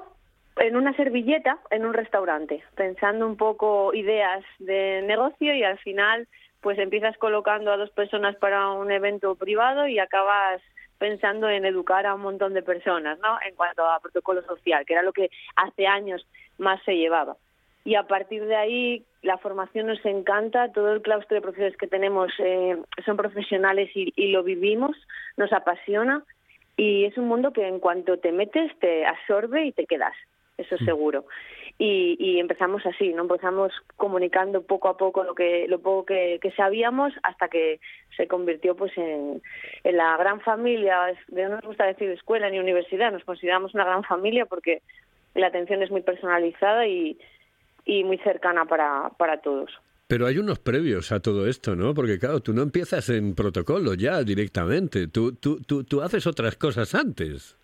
en 0.57 0.77
una 0.77 0.95
servilleta 0.97 1.59
en 1.71 1.87
un 1.87 1.95
restaurante, 1.95 2.63
pensando 2.77 3.27
un 3.27 3.39
poco 3.39 3.95
ideas 3.95 4.45
de 4.59 5.03
negocio 5.07 5.55
y 5.55 5.63
al 5.63 5.79
final 5.79 6.29
pues 6.63 6.79
empiezas 6.79 7.17
colocando 7.19 7.73
a 7.73 7.77
dos 7.77 7.91
personas 7.91 8.37
para 8.37 8.71
un 8.71 8.91
evento 8.91 9.35
privado 9.35 9.87
y 9.87 9.99
acabas 9.99 10.63
pensando 10.99 11.51
en 11.51 11.65
educar 11.65 12.07
a 12.07 12.15
un 12.15 12.23
montón 12.23 12.55
de 12.55 12.63
personas, 12.63 13.19
¿no? 13.19 13.37
En 13.47 13.57
cuanto 13.57 13.85
a 13.85 13.99
protocolo 13.99 14.41
social, 14.43 14.87
que 14.87 14.93
era 14.95 15.03
lo 15.03 15.13
que 15.13 15.31
hace 15.57 15.87
años 15.87 16.25
más 16.59 16.81
se 16.85 16.97
llevaba. 16.97 17.37
Y 17.85 17.97
a 17.97 18.05
partir 18.05 18.47
de 18.47 18.55
ahí 18.55 19.05
la 19.23 19.39
formación 19.39 19.89
nos 19.89 20.05
encanta, 20.07 20.71
todo 20.71 20.93
el 20.93 21.03
claustro 21.03 21.35
de 21.35 21.41
profesores 21.41 21.77
que 21.77 21.89
tenemos 21.89 22.31
eh, 22.39 22.77
son 23.05 23.17
profesionales 23.17 23.91
y, 23.97 24.13
y 24.15 24.29
lo 24.29 24.45
vivimos, 24.45 24.97
nos 25.37 25.53
apasiona 25.53 26.23
y 26.77 27.05
es 27.05 27.19
un 27.19 27.27
mundo 27.27 27.53
que 27.53 27.67
en 27.67 27.81
cuanto 27.81 28.19
te 28.19 28.31
metes 28.31 28.71
te 28.79 29.05
absorbe 29.05 29.67
y 29.67 29.73
te 29.73 29.87
quedas, 29.87 30.15
eso 30.57 30.77
es 30.77 30.83
mm. 30.83 30.87
Seguro 31.79 32.17
y, 32.19 32.39
empezamos 32.39 32.85
así, 32.87 33.13
¿no? 33.13 33.23
Empezamos 33.23 33.73
comunicando 33.97 34.63
poco 34.63 34.89
a 34.89 34.97
poco 34.97 35.25
lo 35.25 35.35
que 35.35 35.67
lo 35.69 35.81
poco 35.81 36.07
que, 36.07 36.53
sabíamos 36.57 37.13
hasta 37.23 37.49
que 37.49 37.81
se 38.17 38.27
convirtió 38.27 38.77
pues 38.77 38.93
en, 38.97 39.43
la 39.85 40.17
gran 40.17 40.41
familia, 40.41 41.15
no 41.29 41.49
nos 41.49 41.63
gusta 41.63 41.87
decir 41.87 42.11
escuela 42.11 42.51
ni 42.51 42.59
universidad, 42.59 43.13
nos 43.13 43.25
consideramos 43.25 43.75
una 43.75 43.85
gran 43.85 44.05
familia 44.05 44.47
porque 44.47 44.83
la 45.35 45.49
atención 45.49 45.83
es 45.83 45.91
muy 45.91 46.03
personalizada 46.03 46.87
y, 46.87 47.19
y 47.85 48.05
muy 48.05 48.19
cercana 48.19 48.65
para, 48.67 49.11
para 49.17 49.41
todos. 49.41 49.71
Pero 50.07 50.27
hay 50.27 50.37
unos 50.37 50.59
previos 50.59 51.11
a 51.11 51.21
todo 51.21 51.47
esto, 51.47 51.75
¿no? 51.75 51.95
Porque 51.95 52.19
claro, 52.19 52.41
tú 52.41 52.53
no 52.53 52.63
empiezas 52.63 53.09
en 53.09 53.35
protocolo 53.35 53.95
ya 53.95 54.23
directamente, 54.23 55.09
tú, 55.09 55.33
tú, 55.37 55.61
tú, 55.63 55.85
tú 55.85 56.03
haces 56.03 56.27
otras 56.27 56.57
cosas 56.57 56.95
antes. 56.95 57.57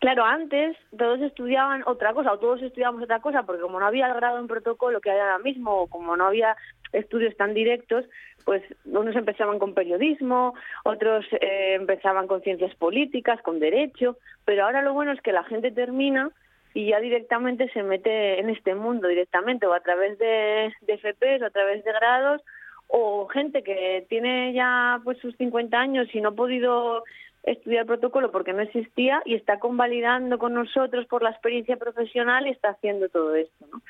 Claro, 0.00 0.24
antes 0.24 0.78
todos 0.96 1.20
estudiaban 1.20 1.82
otra 1.84 2.14
cosa, 2.14 2.32
o 2.32 2.38
todos 2.38 2.62
estudiábamos 2.62 3.02
otra 3.02 3.20
cosa, 3.20 3.42
porque 3.42 3.60
como 3.60 3.78
no 3.78 3.86
había 3.86 4.06
el 4.06 4.14
grado 4.14 4.38
en 4.38 4.46
protocolo 4.46 4.98
que 5.02 5.10
hay 5.10 5.18
ahora 5.18 5.38
mismo, 5.38 5.72
o 5.72 5.86
como 5.88 6.16
no 6.16 6.24
había 6.24 6.56
estudios 6.92 7.36
tan 7.36 7.52
directos, 7.52 8.06
pues 8.46 8.62
unos 8.86 9.14
empezaban 9.14 9.58
con 9.58 9.74
periodismo, 9.74 10.54
otros 10.84 11.26
eh, 11.32 11.74
empezaban 11.74 12.28
con 12.28 12.40
ciencias 12.40 12.74
políticas, 12.76 13.42
con 13.42 13.60
derecho, 13.60 14.16
pero 14.46 14.64
ahora 14.64 14.80
lo 14.80 14.94
bueno 14.94 15.12
es 15.12 15.20
que 15.20 15.32
la 15.32 15.44
gente 15.44 15.70
termina 15.70 16.30
y 16.72 16.88
ya 16.88 17.00
directamente 17.00 17.68
se 17.68 17.82
mete 17.82 18.40
en 18.40 18.48
este 18.48 18.74
mundo 18.74 19.06
directamente, 19.06 19.66
o 19.66 19.74
a 19.74 19.80
través 19.80 20.18
de, 20.18 20.72
de 20.80 20.96
FPs, 20.96 21.42
o 21.42 21.46
a 21.46 21.50
través 21.50 21.84
de 21.84 21.92
grados, 21.92 22.40
o 22.88 23.28
gente 23.28 23.62
que 23.62 24.06
tiene 24.08 24.54
ya 24.54 24.98
pues 25.04 25.18
sus 25.18 25.36
50 25.36 25.78
años 25.78 26.08
y 26.14 26.22
no 26.22 26.30
ha 26.30 26.34
podido 26.34 27.04
estudiar 27.42 27.86
protocolo 27.86 28.30
porque 28.30 28.52
no 28.52 28.62
existía 28.62 29.22
y 29.24 29.34
está 29.34 29.58
convalidando 29.58 30.38
con 30.38 30.54
nosotros 30.54 31.06
por 31.06 31.22
la 31.22 31.30
experiencia 31.30 31.76
profesional 31.76 32.46
y 32.46 32.50
está 32.50 32.70
haciendo 32.70 33.08
todo 33.08 33.34
esto, 33.34 33.66
¿no? 33.72 33.80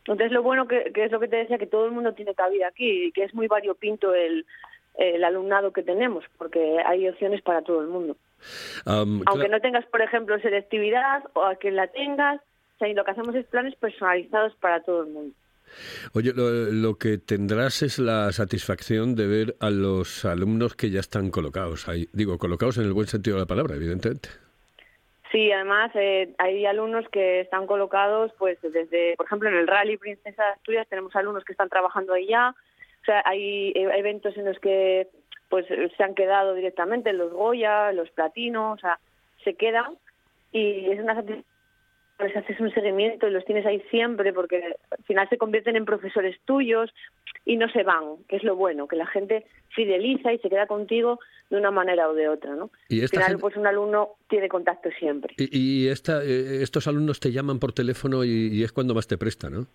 Entonces 0.00 0.32
lo 0.32 0.42
bueno 0.42 0.66
que, 0.66 0.90
es 0.94 1.12
lo 1.12 1.20
que 1.20 1.28
te 1.28 1.36
decía, 1.36 1.58
que 1.58 1.66
todo 1.66 1.84
el 1.84 1.92
mundo 1.92 2.14
tiene 2.14 2.34
cabida 2.34 2.68
aquí 2.68 3.06
y 3.06 3.12
que 3.12 3.24
es 3.24 3.34
muy 3.34 3.46
variopinto 3.46 4.14
el, 4.14 4.46
el 4.94 5.22
alumnado 5.22 5.72
que 5.72 5.82
tenemos, 5.82 6.24
porque 6.38 6.78
hay 6.84 7.06
opciones 7.08 7.42
para 7.42 7.60
todo 7.60 7.82
el 7.82 7.88
mundo. 7.88 8.16
Aunque 8.86 9.48
no 9.50 9.60
tengas, 9.60 9.84
por 9.86 10.00
ejemplo, 10.00 10.38
selectividad 10.40 11.24
o 11.34 11.44
a 11.44 11.56
que 11.56 11.70
la 11.70 11.88
tengas, 11.88 12.40
o 12.40 12.78
sea, 12.78 12.88
lo 12.94 13.04
que 13.04 13.10
hacemos 13.10 13.34
es 13.34 13.44
planes 13.46 13.74
personalizados 13.74 14.54
para 14.56 14.80
todo 14.82 15.02
el 15.02 15.08
mundo. 15.08 15.34
Oye, 16.14 16.32
lo, 16.34 16.96
que 16.96 17.18
tendrás 17.18 17.82
es 17.82 17.98
la 17.98 18.32
satisfacción 18.32 19.14
de 19.14 19.26
ver 19.26 19.56
a 19.60 19.70
los 19.70 20.24
alumnos 20.24 20.74
que 20.74 20.90
ya 20.90 21.00
están 21.00 21.30
colocados 21.30 21.88
ahí. 21.88 22.08
Digo, 22.12 22.38
colocados 22.38 22.78
en 22.78 22.84
el 22.84 22.92
buen 22.92 23.06
sentido 23.06 23.36
de 23.36 23.42
la 23.42 23.46
palabra, 23.46 23.76
evidentemente. 23.76 24.28
Sí, 25.30 25.52
además 25.52 25.90
eh, 25.94 26.34
hay 26.38 26.64
alumnos 26.64 27.06
que 27.10 27.40
están 27.40 27.66
colocados, 27.66 28.32
pues 28.38 28.58
desde, 28.62 29.14
por 29.16 29.26
ejemplo, 29.26 29.48
en 29.48 29.56
el 29.56 29.66
Rally 29.66 29.98
Princesa 29.98 30.42
de 30.42 30.50
Asturias 30.50 30.88
tenemos 30.88 31.14
alumnos 31.14 31.44
que 31.44 31.52
están 31.52 31.68
trabajando 31.68 32.14
ahí 32.14 32.28
ya. 32.28 32.54
O 33.02 33.04
sea, 33.04 33.22
hay 33.24 33.68
eh, 33.74 33.88
eventos 33.96 34.36
en 34.36 34.46
los 34.46 34.58
que 34.58 35.08
pues 35.50 35.66
se 35.66 36.02
han 36.02 36.14
quedado 36.14 36.54
directamente 36.54 37.12
los 37.12 37.32
Goya, 37.32 37.92
los 37.92 38.10
Platinos, 38.10 38.78
o 38.78 38.80
sea, 38.80 38.98
se 39.44 39.54
quedan 39.54 39.96
y 40.52 40.90
es 40.90 41.00
una 41.00 41.14
satisfacción 41.14 41.57
les 42.18 42.36
haces 42.36 42.58
un 42.60 42.72
seguimiento 42.72 43.28
y 43.28 43.30
los 43.30 43.44
tienes 43.44 43.64
ahí 43.64 43.80
siempre 43.90 44.32
porque 44.32 44.76
al 44.90 45.04
final 45.04 45.28
se 45.28 45.38
convierten 45.38 45.76
en 45.76 45.84
profesores 45.84 46.36
tuyos 46.44 46.92
y 47.44 47.56
no 47.56 47.68
se 47.70 47.82
van, 47.82 48.16
que 48.28 48.36
es 48.36 48.42
lo 48.42 48.56
bueno, 48.56 48.88
que 48.88 48.96
la 48.96 49.06
gente 49.06 49.46
fideliza 49.70 50.32
y 50.32 50.38
se 50.38 50.50
queda 50.50 50.66
contigo 50.66 51.20
de 51.50 51.56
una 51.56 51.70
manera 51.70 52.08
o 52.08 52.14
de 52.14 52.28
otra, 52.28 52.54
¿no? 52.54 52.70
Y 52.88 53.02
al 53.02 53.08
final, 53.08 53.38
pues 53.38 53.56
un 53.56 53.66
alumno 53.66 54.16
tiene 54.28 54.48
contacto 54.48 54.90
siempre. 54.98 55.34
Y, 55.38 55.88
esta, 55.88 56.22
eh, 56.22 56.62
estos 56.62 56.86
alumnos 56.88 57.20
te 57.20 57.32
llaman 57.32 57.58
por 57.58 57.72
teléfono 57.72 58.24
y, 58.24 58.62
es 58.62 58.72
cuando 58.72 58.94
más 58.94 59.06
te 59.06 59.16
presta, 59.16 59.48
¿no? 59.48 59.66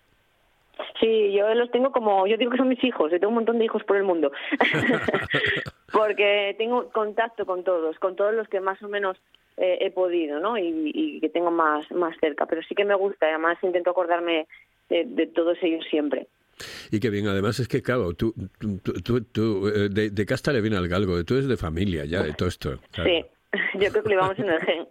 Sí, 1.00 1.32
yo 1.32 1.52
los 1.54 1.70
tengo 1.70 1.90
como, 1.90 2.26
yo 2.26 2.36
digo 2.36 2.50
que 2.50 2.56
son 2.56 2.68
mis 2.68 2.82
hijos, 2.84 3.10
yo 3.10 3.18
tengo 3.18 3.28
un 3.28 3.36
montón 3.36 3.58
de 3.58 3.64
hijos 3.64 3.82
por 3.84 3.96
el 3.96 4.04
mundo, 4.04 4.30
porque 5.92 6.54
tengo 6.58 6.90
contacto 6.90 7.46
con 7.46 7.64
todos, 7.64 7.98
con 7.98 8.16
todos 8.16 8.34
los 8.34 8.48
que 8.48 8.60
más 8.60 8.80
o 8.82 8.88
menos 8.88 9.16
eh, 9.56 9.78
he 9.80 9.90
podido, 9.90 10.40
¿no? 10.40 10.58
Y, 10.58 11.20
que 11.20 11.28
tengo 11.28 11.50
más, 11.50 11.90
más 11.92 12.16
cerca. 12.20 12.46
Pero 12.46 12.62
sí 12.62 12.74
que 12.74 12.84
me 12.84 12.94
gusta, 12.94 13.26
además 13.26 13.58
intento 13.62 13.90
acordarme 13.90 14.46
de, 14.88 15.26
todos 15.34 15.58
ellos 15.62 15.84
siempre. 15.88 16.26
Y 16.90 17.00
que 17.00 17.10
bien, 17.10 17.26
además 17.26 17.58
es 17.58 17.68
que, 17.68 17.82
claro, 17.82 18.14
tú, 18.14 18.34
tú, 18.82 19.22
tú, 19.22 19.68
eh, 19.68 19.88
de, 19.90 20.10
de, 20.10 20.26
casta 20.26 20.52
le 20.52 20.60
viene 20.60 20.76
al 20.76 20.88
galgo, 20.88 21.24
tú 21.24 21.34
eres 21.34 21.48
de 21.48 21.56
familia 21.56 22.04
ya, 22.04 22.22
de 22.22 22.32
todo 22.32 22.48
esto. 22.48 22.78
Sí, 22.92 23.24
Yo 23.74 23.90
creo 23.90 24.02
que 24.02 24.08
le 24.08 24.16
vamos 24.16 24.38
en 24.38 24.48
el 24.48 24.60
gen. 24.60 24.86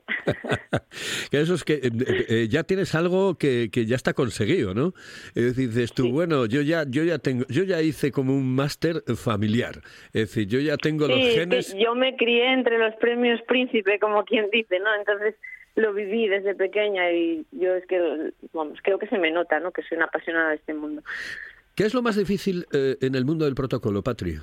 Eso 1.31 1.53
es 1.53 1.63
que 1.63 1.73
eh, 1.75 1.91
eh, 2.29 2.47
ya 2.49 2.63
tienes 2.63 2.95
algo 2.95 3.35
que, 3.35 3.69
que, 3.71 3.85
ya 3.85 3.95
está 3.95 4.13
conseguido, 4.13 4.73
¿no? 4.73 4.93
Es 5.35 5.55
decir, 5.55 5.69
dices 5.69 5.93
tú, 5.93 6.11
bueno, 6.11 6.45
yo 6.45 6.61
ya, 6.61 6.85
yo 6.87 7.03
ya 7.03 7.19
tengo, 7.19 7.45
yo 7.49 7.63
ya 7.63 7.81
hice 7.81 8.11
como 8.11 8.33
un 8.33 8.55
máster 8.55 9.03
familiar. 9.15 9.81
Es 10.07 10.29
decir, 10.29 10.47
yo 10.47 10.59
ya 10.59 10.77
tengo 10.77 11.07
los 11.07 11.17
genes. 11.17 11.75
yo 11.77 11.95
me 11.95 12.15
crié 12.15 12.53
entre 12.53 12.77
los 12.77 12.95
premios 12.95 13.41
príncipe, 13.47 13.99
como 13.99 14.23
quien 14.23 14.49
dice, 14.51 14.79
¿no? 14.79 14.93
Entonces 14.95 15.35
lo 15.75 15.93
viví 15.93 16.27
desde 16.27 16.53
pequeña 16.55 17.11
y 17.11 17.45
yo 17.51 17.75
es 17.75 17.85
que, 17.87 18.31
vamos, 18.53 18.79
creo 18.83 18.99
que 18.99 19.07
se 19.07 19.17
me 19.17 19.31
nota, 19.31 19.59
¿no? 19.59 19.71
Que 19.71 19.81
soy 19.83 19.97
una 19.97 20.05
apasionada 20.05 20.49
de 20.49 20.55
este 20.55 20.73
mundo. 20.73 21.01
¿Qué 21.75 21.85
es 21.85 21.93
lo 21.93 22.03
más 22.03 22.15
difícil 22.15 22.67
eh, 22.71 22.97
en 23.01 23.15
el 23.15 23.25
mundo 23.25 23.45
del 23.45 23.55
protocolo, 23.55 24.03
Patri? 24.03 24.37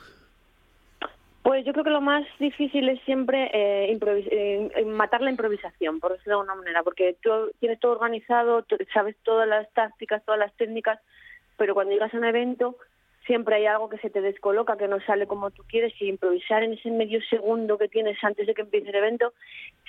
Pues 1.43 1.65
yo 1.65 1.73
creo 1.73 1.85
que 1.85 1.91
lo 1.91 2.03
más 2.03 2.27
difícil 2.39 2.89
es 2.91 3.01
siempre 3.03 3.51
eh, 3.55 3.97
improvis- 3.99 4.29
eh, 4.31 4.85
matar 4.85 5.23
la 5.23 5.31
improvisación, 5.31 5.99
por 5.99 6.13
decirlo 6.13 6.37
de 6.37 6.41
alguna 6.41 6.55
manera, 6.55 6.83
porque 6.83 7.17
tú 7.23 7.31
tienes 7.61 7.81
todo 7.81 7.93
organizado, 7.93 8.65
sabes 8.93 9.17
todas 9.23 9.49
las 9.49 9.71
tácticas, 9.73 10.23
todas 10.25 10.39
las 10.39 10.53
técnicas, 10.55 11.01
pero 11.57 11.73
cuando 11.75 11.93
llegas 11.93 12.13
a 12.13 12.19
un 12.19 12.25
evento 12.25 12.77
siempre 13.27 13.57
hay 13.57 13.67
algo 13.67 13.89
que 13.89 13.99
se 13.99 14.11
te 14.11 14.21
descoloca, 14.21 14.77
que 14.77 14.89
no 14.89 15.01
sale 15.01 15.27
como 15.27 15.51
tú 15.51 15.63
quieres 15.69 15.93
y 16.01 16.09
improvisar 16.09 16.63
en 16.63 16.73
ese 16.73 16.91
medio 16.91 17.21
segundo 17.31 17.79
que 17.79 17.89
tienes 17.89 18.23
antes 18.25 18.47
de 18.47 18.55
que 18.55 18.63
empiece 18.63 18.89
el 18.91 18.97
evento, 18.97 19.33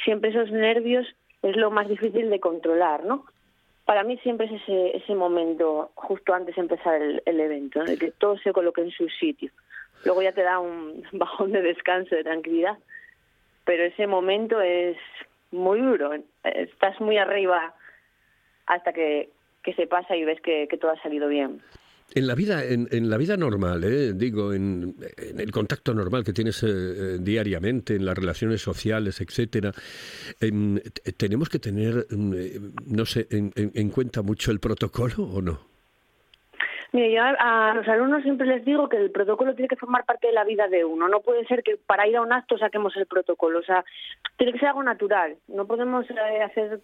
siempre 0.03 0.29
esos 0.29 0.51
nervios 0.51 1.07
es 1.41 1.55
lo 1.55 1.71
más 1.71 1.87
difícil 1.87 2.29
de 2.29 2.39
controlar, 2.39 3.03
¿no? 3.03 3.25
Para 3.85 4.03
mí 4.03 4.17
siempre 4.17 4.45
es 4.45 4.61
ese, 4.61 4.97
ese 4.97 5.15
momento 5.15 5.91
justo 5.95 6.33
antes 6.33 6.55
de 6.55 6.61
empezar 6.61 7.01
el, 7.01 7.23
el 7.25 7.39
evento, 7.39 7.79
¿no? 7.79 7.85
de 7.85 7.97
que 7.97 8.11
todo 8.11 8.37
se 8.37 8.53
coloque 8.53 8.81
en 8.81 8.91
su 8.91 9.09
sitio. 9.09 9.51
Luego 10.05 10.21
ya 10.21 10.31
te 10.31 10.41
da 10.43 10.59
un 10.59 11.03
bajón 11.13 11.51
de 11.51 11.61
descanso, 11.61 12.15
de 12.15 12.23
tranquilidad, 12.23 12.77
pero 13.65 13.83
ese 13.83 14.07
momento 14.07 14.61
es 14.61 14.97
muy 15.51 15.79
duro. 15.81 16.11
Estás 16.43 16.99
muy 16.99 17.17
arriba 17.17 17.73
hasta 18.67 18.93
que, 18.93 19.29
que 19.63 19.73
se 19.73 19.87
pasa 19.87 20.15
y 20.15 20.23
ves 20.23 20.39
que, 20.41 20.67
todo 20.79 20.91
ha 20.91 21.01
salido 21.01 21.27
bien. 21.27 21.61
En 22.13 22.27
la 22.27 22.35
vida, 22.35 22.65
en, 22.65 22.89
en 22.91 23.09
la 23.09 23.15
vida 23.17 23.37
normal, 23.37 23.85
¿eh? 23.85 24.11
digo, 24.13 24.53
en, 24.53 24.95
el 25.37 25.51
contacto 25.51 25.93
normal 25.93 26.25
que 26.25 26.33
tienes 26.33 26.61
eh, 26.63 26.67
eh, 26.67 27.17
diariamente, 27.21 27.95
en 27.95 28.05
las 28.05 28.17
relaciones 28.17 28.61
sociales, 28.61 29.21
etcétera, 29.21 29.71
em, 30.41 30.77
tenemos 31.15 31.47
que 31.47 31.59
tener, 31.59 32.07
mm, 32.09 32.33
eh, 32.35 32.59
no 32.87 33.05
sé, 33.05 33.27
en- 33.31 33.53
en 33.55 33.89
cuenta 33.91 34.21
mucho 34.23 34.51
el 34.51 34.59
protocolo 34.59 35.23
o 35.23 35.41
no. 35.41 35.70
Mire, 36.93 37.13
yo 37.13 37.21
a, 37.23 37.73
los 37.73 37.87
alumnos 37.87 38.21
siempre 38.21 38.45
les 38.45 38.65
digo 38.65 38.89
que 38.89 38.97
el 38.97 39.11
protocolo 39.11 39.55
tiene 39.55 39.69
que 39.69 39.77
formar 39.77 40.03
parte 40.03 40.27
de 40.27 40.33
la 40.33 40.43
vida 40.43 40.67
de 40.67 40.83
uno. 40.83 41.07
No 41.07 41.21
puede 41.21 41.45
ser 41.45 41.63
que 41.63 41.77
para 41.77 42.05
ir 42.05 42.17
a 42.17 42.21
un 42.21 42.33
acto 42.33 42.57
saquemos 42.57 42.95
el 42.97 43.05
protocolo. 43.05 43.59
O 43.59 43.63
sea, 43.63 43.85
tiene 44.37 44.51
que 44.51 44.59
ser 44.59 44.69
algo 44.69 44.83
natural. 44.83 45.37
No 45.47 45.65
podemos 45.67 46.05
eh, 46.09 46.43
hacer 46.43 46.81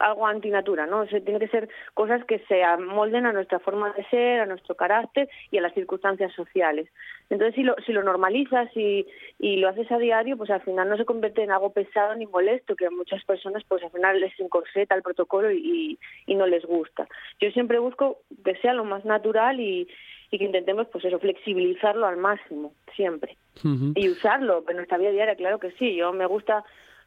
algo 0.00 0.26
antinatura, 0.26 0.86
¿no? 0.86 1.00
O 1.00 1.06
sea, 1.06 1.20
tiene 1.20 1.40
que 1.40 1.48
ser 1.48 1.68
cosas 1.94 2.24
que 2.24 2.38
se 2.40 2.62
amolden 2.62 3.26
a 3.26 3.32
nuestra 3.32 3.58
forma 3.58 3.92
de 3.92 4.04
ser, 4.06 4.40
a 4.40 4.46
nuestro 4.46 4.74
carácter 4.74 5.28
y 5.50 5.58
a 5.58 5.60
las 5.60 5.74
circunstancias 5.74 6.32
sociales. 6.32 6.88
Entonces, 7.30 7.54
si 7.54 7.62
lo, 7.62 7.74
si 7.86 7.92
lo 7.92 8.02
normalizas 8.02 8.68
y, 8.76 9.06
y 9.38 9.56
lo 9.56 9.68
haces 9.68 9.90
a 9.90 9.98
diario, 9.98 10.36
pues 10.36 10.50
al 10.50 10.62
final 10.62 10.88
no 10.88 10.96
se 10.96 11.04
convierte 11.04 11.42
en 11.42 11.50
algo 11.50 11.72
pesado 11.72 12.14
ni 12.14 12.26
molesto, 12.26 12.76
que 12.76 12.86
a 12.86 12.90
muchas 12.90 13.24
personas 13.24 13.62
pues 13.68 13.82
al 13.82 13.90
final 13.90 14.20
les 14.20 14.38
encorseta 14.38 14.94
el 14.94 15.02
protocolo 15.02 15.50
y, 15.50 15.98
y 16.26 16.34
no 16.34 16.46
les 16.46 16.64
gusta. 16.64 17.06
Yo 17.40 17.50
siempre 17.50 17.78
busco 17.78 18.18
que 18.44 18.56
sea 18.56 18.74
lo 18.74 18.84
más 18.84 19.04
natural 19.04 19.60
y, 19.60 19.88
y 20.30 20.38
que 20.38 20.44
intentemos 20.44 20.88
pues 20.88 21.04
eso, 21.04 21.18
flexibilizarlo 21.18 22.06
al 22.06 22.16
máximo, 22.16 22.72
siempre. 22.96 23.36
Y 23.94 24.08
usarlo 24.08 24.64
en 24.68 24.76
nuestra 24.76 24.98
vida 24.98 25.10
diaria, 25.10 25.36
claro 25.36 25.60
que 25.60 25.70
sí. 25.72 25.94
Yo 25.94 26.12
me 26.12 26.26
gusta 26.26 26.64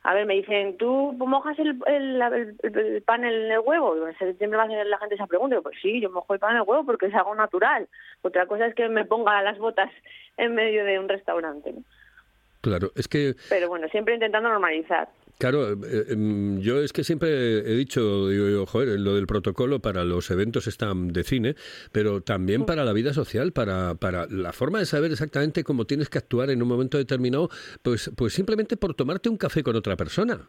a 0.10 0.14
ver, 0.14 0.26
me 0.26 0.36
dicen, 0.36 0.78
¿tú 0.78 1.12
mojas 1.18 1.60
el, 1.60 1.78
el, 1.86 2.22
el- 2.22 2.78
el 2.80 3.02
pan 3.02 3.26
en 3.26 3.52
el 3.52 3.60
huevo? 3.60 3.94
Siempre 4.18 4.48
me 4.48 4.62
hace 4.62 4.86
la 4.86 4.98
gente 5.00 5.16
esa 5.16 5.28
pregunta. 5.28 5.56
Yo, 5.58 5.62
pues 5.64 5.78
sí, 5.82 6.00
yo 6.00 6.10
mojo 6.10 6.34
el 6.34 6.40
pan 6.40 6.52
en 6.52 6.58
el 6.62 6.64
huevo 6.68 6.86
porque 6.86 7.08
es 7.08 7.14
algo 7.14 7.36
natural. 7.36 7.90
Otra 8.22 8.46
cosa 8.46 8.68
es 8.68 8.74
que 8.76 8.88
me 8.88 9.04
ponga 9.04 9.42
las 9.42 9.58
botas 9.58 9.92
en 10.38 10.56
medio 10.56 10.86
de 10.86 10.98
un 10.98 11.10
restaurante. 11.10 11.74
¿no? 11.74 11.82
Claro, 12.62 12.92
es 12.96 13.08
que 13.10 13.36
Pero 13.50 13.68
bueno, 13.68 13.88
siempre 13.90 14.14
intentando 14.14 14.48
normalizar. 14.50 15.10
Claro, 15.38 15.74
eh, 15.74 16.06
em, 16.10 16.60
yo 16.62 16.82
es 16.82 16.92
que 16.92 17.04
siempre 17.04 17.30
he 17.60 17.76
dicho, 17.76 18.28
digo, 18.28 18.50
yo, 18.50 18.66
joder, 18.66 19.00
lo 19.00 19.14
del 19.14 19.28
protocolo 19.28 19.80
para 19.80 20.04
los 20.04 20.32
eventos 20.32 20.66
está 20.66 20.92
de 20.96 21.24
cine, 21.24 21.56
pero 21.92 22.22
también 22.22 22.66
para 22.66 22.84
la 22.84 22.94
vida 22.94 23.14
social, 23.14 23.52
para, 23.52 23.94
para 23.96 24.26
la 24.28 24.52
forma 24.52 24.80
de 24.80 24.86
saber 24.86 25.12
exactamente 25.12 25.64
cómo 25.64 25.86
tienes 25.86 26.10
que 26.10 26.18
actuar 26.18 26.50
en 26.50 26.64
un 26.64 26.68
momento 26.68 26.98
determinado, 26.98 27.50
pues, 27.84 28.12
pues 28.18 28.34
simplemente 28.34 28.78
por 28.78 28.96
tomarte 28.96 29.30
un 29.30 29.38
café 29.38 29.62
con 29.62 29.76
otra 29.76 29.96
persona. 29.96 30.40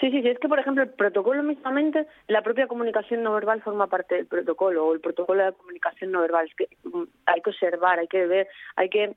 Sí, 0.00 0.10
sí, 0.10 0.22
sí, 0.22 0.28
es 0.28 0.40
que 0.40 0.48
por 0.48 0.58
ejemplo 0.58 0.82
el 0.82 0.90
protocolo 0.90 1.42
mismamente, 1.44 2.06
la 2.26 2.42
propia 2.42 2.66
comunicación 2.66 3.22
no 3.22 3.32
verbal 3.32 3.62
forma 3.62 3.86
parte 3.86 4.16
del 4.16 4.26
protocolo, 4.26 4.86
o 4.86 4.92
el 4.92 5.00
protocolo 5.00 5.44
de 5.44 5.52
comunicación 5.52 6.10
no 6.10 6.20
verbal, 6.20 6.48
es 6.48 6.54
que 6.56 6.68
mm, 6.82 7.04
hay 7.26 7.40
que 7.40 7.50
observar, 7.50 8.00
hay 8.00 8.08
que 8.08 8.26
ver, 8.26 8.48
hay 8.74 8.88
que 8.88 9.14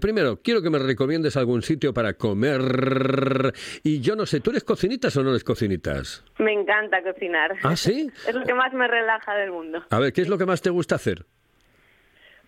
primero, 0.00 0.40
quiero 0.42 0.62
que 0.62 0.70
me 0.70 0.78
recomiendes 0.78 1.36
algún 1.36 1.62
sitio 1.62 1.92
para 1.92 2.14
comer 2.14 3.52
y 3.82 4.00
yo 4.00 4.16
no 4.16 4.24
sé, 4.24 4.40
¿tú 4.40 4.50
eres 4.50 4.64
cocinitas 4.64 5.16
o 5.16 5.22
no 5.22 5.30
eres 5.30 5.44
cocinitas? 5.44 6.24
Encanta 6.54 7.02
cocinar. 7.02 7.54
¿Ah, 7.62 7.76
sí? 7.76 8.10
Es 8.28 8.34
lo 8.34 8.42
que 8.44 8.54
más 8.54 8.72
me 8.72 8.86
relaja 8.88 9.34
del 9.34 9.50
mundo. 9.52 9.84
A 9.90 9.98
ver, 9.98 10.12
¿qué 10.12 10.22
es 10.22 10.28
lo 10.28 10.38
que 10.38 10.46
más 10.46 10.62
te 10.62 10.70
gusta 10.70 10.94
hacer? 10.94 11.26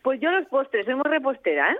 Pues 0.02 0.20
yo 0.20 0.30
los 0.30 0.46
postres, 0.46 0.84
soy 0.86 0.94
muy 0.94 1.04
repostera, 1.10 1.72
¿eh? 1.72 1.76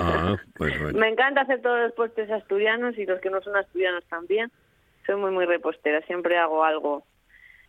Ah, 0.00 0.36
bueno, 0.58 0.82
bueno. 0.82 0.98
Me 0.98 1.08
encanta 1.08 1.42
hacer 1.42 1.60
todos 1.60 1.78
los 1.80 1.92
postres 1.92 2.30
asturianos 2.30 2.96
y 2.96 3.04
los 3.04 3.20
que 3.20 3.28
no 3.30 3.42
son 3.42 3.54
asturianos 3.56 4.02
también. 4.08 4.50
Soy 5.04 5.16
muy, 5.16 5.30
muy 5.30 5.44
repostera, 5.44 6.00
siempre 6.06 6.38
hago 6.38 6.64
algo. 6.64 7.04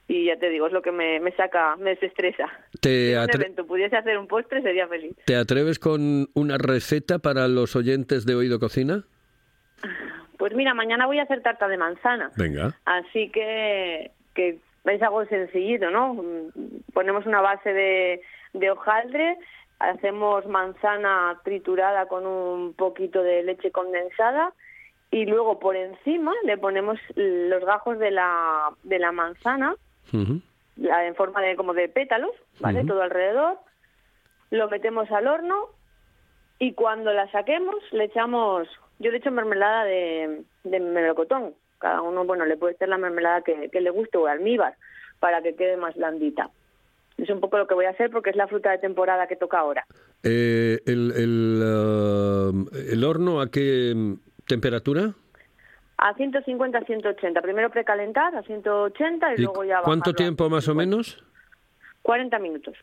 Y 0.08 0.28
ya 0.28 0.38
te 0.38 0.50
digo, 0.50 0.68
es 0.68 0.74
lo 0.74 0.82
que 0.82 0.94
me, 0.94 1.20
me 1.20 1.34
saca, 1.34 1.76
me 1.76 1.90
desestresa. 1.92 2.46
¿Te, 2.80 3.10
Si 3.10 3.16
un 3.16 3.30
evento 3.42 3.68
pudiese 3.68 3.98
hacer 3.98 4.18
un 4.18 4.28
postre, 4.28 4.62
sería 4.62 4.88
feliz. 4.88 5.14
te 5.26 5.36
atreves 5.36 5.78
con 5.80 6.30
una 6.34 6.58
receta 6.58 7.20
para 7.20 7.50
los 7.50 7.76
oyentes 7.76 8.26
de 8.26 8.36
Oído 8.36 8.60
Cocina? 8.60 9.04
Pues 10.38 10.54
mira, 10.54 10.74
mañana 10.74 11.06
voy 11.06 11.20
a 11.20 11.24
hacer 11.24 11.42
tarta 11.42 11.68
de 11.68 11.78
manzana. 11.78 12.32
Venga. 12.38 12.76
Así 12.86 13.30
que, 13.30 14.12
que 14.36 14.60
es 14.86 15.02
algo 15.02 15.26
sencillito, 15.26 15.90
¿no? 15.90 16.16
Ponemos 16.94 17.26
una 17.26 17.42
base 17.42 17.74
de, 17.74 18.22
de 18.54 18.72
hojaldre, 18.72 19.38
hacemos 19.80 20.46
manzana 20.48 21.40
triturada 21.44 22.08
con 22.08 22.26
un 22.26 22.74
poquito 22.74 23.22
de 23.22 23.44
leche 23.44 23.72
condensada 23.72 24.54
y 25.12 25.26
luego 25.26 25.60
por 25.60 25.76
encima 25.76 26.34
le 26.44 26.58
ponemos 26.58 27.00
los 27.16 27.64
gajos 27.64 27.98
de 28.00 28.12
la, 28.12 28.72
de 28.84 29.00
la 29.00 29.12
manzana 29.12 29.76
en 30.14 31.16
forma 31.16 31.42
de 31.42 31.56
como 31.56 31.74
de 31.74 31.90
pétalos, 31.90 32.32
¿vale? 32.60 32.86
Todo 32.86 33.02
alrededor. 33.02 33.58
Lo 34.52 34.70
metemos 34.70 35.12
al 35.12 35.28
horno 35.28 35.70
y 36.60 36.74
cuando 36.74 37.14
la 37.14 37.30
saquemos 37.32 37.76
le 37.92 38.06
echamos, 38.06 38.68
yo 39.00 39.12
le 39.12 39.18
echo 39.18 39.32
mermelada 39.32 39.84
de, 39.86 40.44
de 40.64 40.80
melocotón, 40.80 41.54
Cada 41.80 42.02
uno, 42.02 42.26
bueno, 42.26 42.46
le 42.46 42.58
puede 42.58 42.76
ser 42.78 42.90
la 42.90 42.98
mermelada 42.98 43.42
que, 43.42 43.70
que 43.70 43.82
le 43.82 43.90
guste 43.92 44.18
o 44.18 44.28
almíbar 44.28 44.76
para 45.20 45.42
que 45.42 45.56
quede 45.56 45.78
más 45.78 45.96
blandita. 45.96 46.50
Es 47.18 47.30
un 47.30 47.40
poco 47.40 47.58
lo 47.58 47.68
que 47.68 47.74
voy 47.74 47.86
a 47.86 47.92
hacer 47.92 48.12
porque 48.12 48.30
es 48.30 48.36
la 48.36 48.48
fruta 48.48 48.72
de 48.72 48.78
temporada 48.78 49.28
que 49.28 49.36
toca 49.36 49.60
ahora. 49.60 49.86
Eh, 50.24 50.80
el, 50.86 51.12
el, 51.16 51.62
ah, 51.64 52.52
¿El 52.92 53.04
horno 53.04 53.42
a 53.42 53.50
qué 53.50 54.16
temperatura? 54.48 55.14
A 55.98 56.14
150, 56.14 56.80
180. 56.86 57.42
Primero 57.42 57.72
precalentar 57.72 58.36
a 58.36 58.44
180 58.44 59.32
y, 59.32 59.34
¿Y 59.34 59.44
luego 59.44 59.64
ya 59.64 59.82
¿Cuánto 59.82 60.12
bajarlo 60.12 60.12
a 60.12 60.16
tiempo 60.16 60.50
más 60.50 60.68
o 60.68 60.74
150. 60.74 60.80
menos? 60.86 61.24
40 62.04 62.40
minutos. 62.40 62.78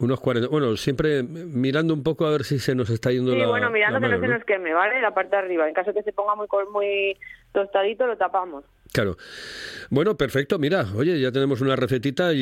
Unos 0.00 0.20
40. 0.20 0.48
Bueno, 0.48 0.76
siempre 0.76 1.24
mirando 1.24 1.92
un 1.92 2.04
poco 2.04 2.24
a 2.24 2.30
ver 2.30 2.44
si 2.44 2.60
se 2.60 2.74
nos 2.76 2.88
está 2.88 3.10
yendo 3.10 3.32
Sí, 3.32 3.38
la 3.38 3.48
bueno, 3.48 3.68
mirando 3.70 3.98
que 4.00 4.08
no 4.08 4.20
se 4.20 4.28
¿no? 4.28 4.34
nos 4.34 4.44
queme, 4.44 4.72
¿vale? 4.72 5.00
La 5.00 5.12
parte 5.12 5.30
de 5.34 5.42
arriba. 5.42 5.66
En 5.68 5.74
caso 5.74 5.92
que 5.92 6.04
se 6.04 6.12
ponga 6.12 6.36
muy, 6.36 6.46
muy 6.72 7.16
tostadito, 7.52 8.06
lo 8.06 8.16
tapamos. 8.16 8.64
Claro. 8.92 9.16
Bueno, 9.90 10.16
perfecto. 10.16 10.56
Mira, 10.58 10.86
oye, 10.94 11.20
ya 11.20 11.32
tenemos 11.32 11.60
una 11.60 11.74
recetita 11.74 12.32
y, 12.32 12.38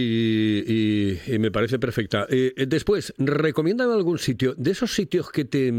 y- 0.66 1.34
y 1.34 1.38
me 1.38 1.50
parece 1.50 1.78
perfecta. 1.78 2.26
Eh, 2.28 2.52
eh, 2.58 2.66
después, 2.66 3.14
recomiéndame 3.16 3.94
algún 3.94 4.18
sitio, 4.18 4.54
de 4.58 4.72
esos 4.72 4.92
sitios 4.94 5.30
que 5.30 5.44
te 5.46 5.72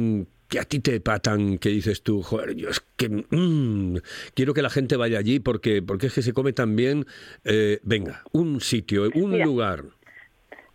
que 0.50 0.60
a 0.60 0.64
ti 0.64 0.80
te 0.80 1.02
patan, 1.02 1.58
que 1.58 1.68
dices 1.68 2.02
tú, 2.04 2.22
joder, 2.24 2.56
yo 2.56 2.70
es 2.70 2.82
que 2.96 3.10
mm, 3.10 3.98
quiero 4.34 4.54
que 4.54 4.62
la 4.62 4.70
gente 4.70 4.96
vaya 4.96 5.20
allí 5.20 5.42
porque 5.42 5.82
porque 5.82 6.08
es 6.08 6.14
que 6.14 6.22
se 6.22 6.32
come 6.34 6.54
tan 6.54 6.76
bien. 6.76 7.06
Eh, 7.44 7.80
venga, 7.84 8.24
un 8.32 8.62
sitio, 8.62 9.10
un 9.14 9.32
Mira. 9.32 9.46
lugar. 9.46 9.84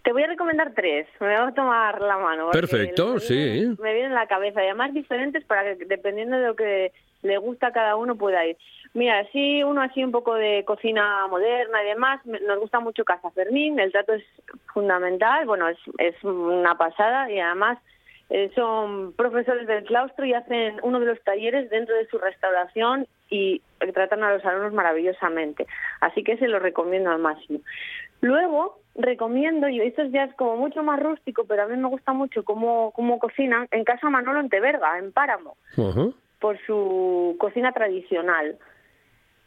Te 0.02 0.12
voy 0.12 0.22
a 0.24 0.26
recomendar 0.26 0.72
tres. 0.74 1.06
Me 1.20 1.28
voy 1.28 1.48
a 1.48 1.54
tomar 1.54 2.00
la 2.00 2.18
mano. 2.18 2.50
Perfecto, 2.50 3.14
me 3.14 3.20
sí. 3.20 3.74
Me 3.80 3.92
vienen 3.92 4.12
en 4.12 4.14
la 4.14 4.26
cabeza. 4.26 4.62
Y 4.62 4.66
además 4.66 4.92
diferentes 4.92 5.44
para 5.44 5.76
que, 5.76 5.84
dependiendo 5.84 6.36
de 6.36 6.46
lo 6.46 6.56
que 6.56 6.92
le 7.22 7.38
gusta 7.38 7.68
a 7.68 7.72
cada 7.72 7.96
uno, 7.96 8.16
pueda 8.16 8.44
ir. 8.44 8.56
Mira, 8.94 9.24
sí, 9.32 9.62
uno 9.62 9.80
así 9.80 10.02
un 10.02 10.10
poco 10.10 10.34
de 10.34 10.64
cocina 10.64 11.26
moderna 11.28 11.82
y 11.82 11.86
demás. 11.86 12.20
Nos 12.26 12.58
gusta 12.58 12.80
mucho 12.80 13.04
Casa 13.04 13.30
Fermín. 13.30 13.78
El 13.78 13.92
trato 13.92 14.12
es 14.14 14.24
fundamental. 14.74 15.46
Bueno, 15.46 15.68
es, 15.68 15.78
es 15.98 16.22
una 16.24 16.76
pasada 16.76 17.30
y 17.30 17.38
además 17.38 17.78
eh, 18.34 18.50
son 18.54 19.12
profesores 19.12 19.66
del 19.66 19.84
claustro 19.84 20.24
y 20.24 20.32
hacen 20.32 20.76
uno 20.82 20.98
de 20.98 21.06
los 21.06 21.22
talleres 21.22 21.70
dentro 21.70 21.94
de 21.94 22.06
su 22.06 22.18
restauración 22.18 23.06
y 23.28 23.60
tratan 23.92 24.24
a 24.24 24.32
los 24.32 24.44
alumnos 24.44 24.72
maravillosamente. 24.72 25.66
Así 26.00 26.24
que 26.24 26.36
se 26.38 26.48
lo 26.48 26.58
recomiendo 26.58 27.10
al 27.10 27.18
máximo. 27.18 27.60
Luego, 28.20 28.81
recomiendo, 28.94 29.68
y 29.68 29.80
esto 29.80 30.04
ya 30.04 30.24
es 30.24 30.34
como 30.34 30.56
mucho 30.56 30.82
más 30.82 31.00
rústico, 31.00 31.44
pero 31.44 31.62
a 31.62 31.66
mí 31.66 31.76
me 31.76 31.88
gusta 31.88 32.12
mucho 32.12 32.44
cómo, 32.44 32.92
cómo 32.92 33.18
cocinan, 33.18 33.68
en 33.70 33.84
Casa 33.84 34.10
Manolo 34.10 34.40
en 34.40 34.48
Teberga, 34.48 34.98
en 34.98 35.12
Páramo, 35.12 35.56
por 36.38 36.58
su 36.66 37.36
cocina 37.38 37.72
tradicional. 37.72 38.58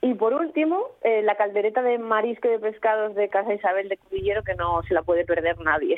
Y 0.01 0.13
por 0.13 0.33
último, 0.33 0.83
eh, 1.01 1.23
la 1.23 1.35
caldereta 1.35 1.81
de 1.81 1.97
marisco 1.97 2.47
y 2.47 2.51
de 2.51 2.59
pescados 2.59 3.15
de 3.15 3.29
Casa 3.29 3.53
Isabel 3.53 3.89
de 3.89 3.97
Cudillero, 3.97 4.43
que 4.43 4.55
no 4.55 4.83
se 4.83 4.93
la 4.93 5.01
puede 5.01 5.25
perder 5.25 5.59
nadie. 5.59 5.97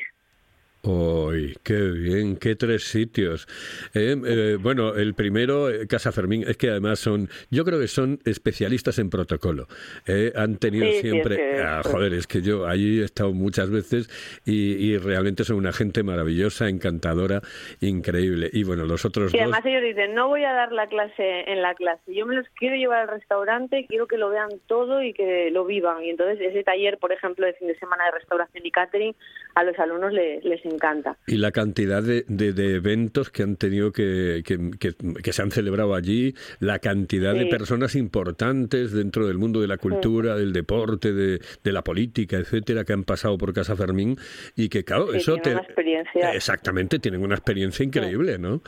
¡Ay, 0.84 1.54
qué 1.64 1.74
bien! 1.82 2.38
¡Qué 2.38 2.56
tres 2.56 2.84
sitios! 2.84 3.48
Eh, 3.94 4.16
eh, 4.26 4.58
bueno, 4.60 4.96
el 4.96 5.16
primero, 5.16 5.70
eh, 5.70 5.86
Casa 5.88 6.12
Fermín, 6.12 6.46
es 6.48 6.56
que 6.56 6.70
además 6.70 7.00
son, 7.00 7.30
yo 7.50 7.66
creo 7.66 7.80
que 7.80 7.88
son 7.88 8.20
especialistas 8.26 8.98
en 9.00 9.10
protocolo. 9.10 9.68
Eh, 10.06 10.32
han 10.36 10.58
tenido 10.58 10.86
Sí, 10.86 10.94
sí, 10.94 11.02
siempre, 11.02 11.36
es 11.36 11.40
que- 11.58 11.62
ah, 11.62 11.82
joder, 11.84 12.14
es 12.14 12.28
que 12.28 12.42
yo 12.42 12.68
allí 12.68 13.02
he 13.02 13.04
estado 13.06 13.34
muchas 13.34 13.70
veces 13.70 14.10
y, 14.46 14.74
y 14.74 14.98
realmente 14.98 15.44
son 15.44 15.58
una 15.58 15.74
gente 15.74 16.04
maravillosa, 16.04 16.70
encantadora, 16.70 17.42
increíble. 17.82 18.50
Y 18.54 18.64
bueno, 18.64 18.86
los 18.86 19.04
otros 19.04 19.34
Y 19.34 19.38
dos, 19.38 19.44
además 19.44 19.66
ellos 19.66 19.84
dicen, 19.84 20.14
no 20.14 20.28
voy 20.28 20.44
a 20.46 20.54
dar 20.54 20.72
la 20.72 20.88
clase 20.88 21.52
en 21.52 21.62
la 21.62 21.74
clase, 21.76 22.14
yo 22.14 22.26
me 22.26 22.36
los 22.36 22.46
quiero 22.56 22.76
llevar 22.76 23.02
al 23.02 23.08
restaurante, 23.10 23.86
quiero 23.90 24.08
que 24.08 24.18
lo 24.18 24.30
vean 24.30 24.50
todo 24.68 25.04
y 25.04 25.14
que 25.14 25.50
lo 25.52 25.66
vivan. 25.66 26.04
Y 26.04 26.12
entonces 26.12 26.40
ese 26.40 26.64
taller, 26.64 26.98
por 26.98 27.12
ejemplo, 27.12 27.46
de 27.46 27.54
fin 27.54 27.68
de 27.68 27.78
semana 27.80 28.06
de 28.06 28.12
restauración 28.12 28.66
y 28.66 28.72
catering, 28.72 29.16
a 29.60 29.64
los 29.64 29.78
alumnos 29.80 30.14
les, 30.14 30.44
les 30.46 30.64
encanta. 30.66 31.18
y 31.26 31.38
la 31.38 31.52
cantidad 31.52 32.04
de, 32.04 32.26
de- 32.28 32.54
de 32.54 32.76
eventos 32.76 33.30
que 33.32 33.42
han 33.44 33.56
tenido 33.56 33.92
que, 33.92 34.44
que, 34.46 34.72
que- 34.80 34.94
que 35.24 35.34
se 35.34 35.42
han 35.42 35.50
celebrado 35.52 35.96
allí, 35.96 36.36
la 36.60 36.78
cantidad 36.80 37.34
de 37.34 37.48
personas 37.48 37.96
importantes 37.96 38.92
dentro 38.92 39.26
del 39.28 39.38
mundo 39.38 39.60
de 39.62 39.68
la 39.68 39.78
cultura, 39.78 40.36
del 40.36 40.54
deporte, 40.54 41.12
de, 41.14 41.40
de 41.64 41.72
la 41.72 41.84
política, 41.84 42.38
etcétera, 42.38 42.84
que 42.84 42.94
han 42.94 43.04
pasado 43.04 43.38
por 43.38 43.52
Casa 43.54 43.76
Fermín 43.76 44.18
y 44.56 44.70
que, 44.70 44.84
claro, 44.84 45.08
Sí, 45.12 45.18
eso 45.18 45.34
tienen 45.38 45.54
una 45.60 45.64
experiencia. 45.68 46.34
Exactamente, 46.34 47.00
tienen 47.00 47.22
una 47.24 47.36
experiencia 47.36 47.84
increíble, 47.84 48.38
¿no? 48.38 48.62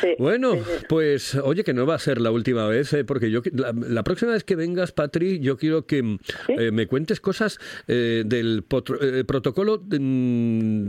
Sí, 0.00 0.14
Bueno, 0.18 0.52
pues 0.88 1.34
oye, 1.34 1.64
que 1.64 1.72
no 1.74 1.86
va 1.86 1.96
a 1.96 1.98
ser 1.98 2.20
la 2.20 2.30
última 2.30 2.68
vez, 2.68 2.92
¿eh? 2.92 3.04
porque 3.04 3.30
yo 3.30 3.42
la, 3.52 3.72
la 3.72 4.02
próxima 4.04 4.32
vez 4.32 4.44
que 4.44 4.54
vengas, 4.56 4.92
Patri, 4.92 5.40
yo 5.40 5.56
quiero 5.56 5.86
que 5.86 6.18
eh, 6.48 6.70
me 6.70 6.86
cuentes 6.86 7.20
cosas 7.20 7.58
eh, 7.88 8.22
del 8.24 8.62
potro- 8.62 8.98
eh, 9.02 9.24
protocolo 9.24 9.76
de, 9.78 9.98
mm, 9.98 10.19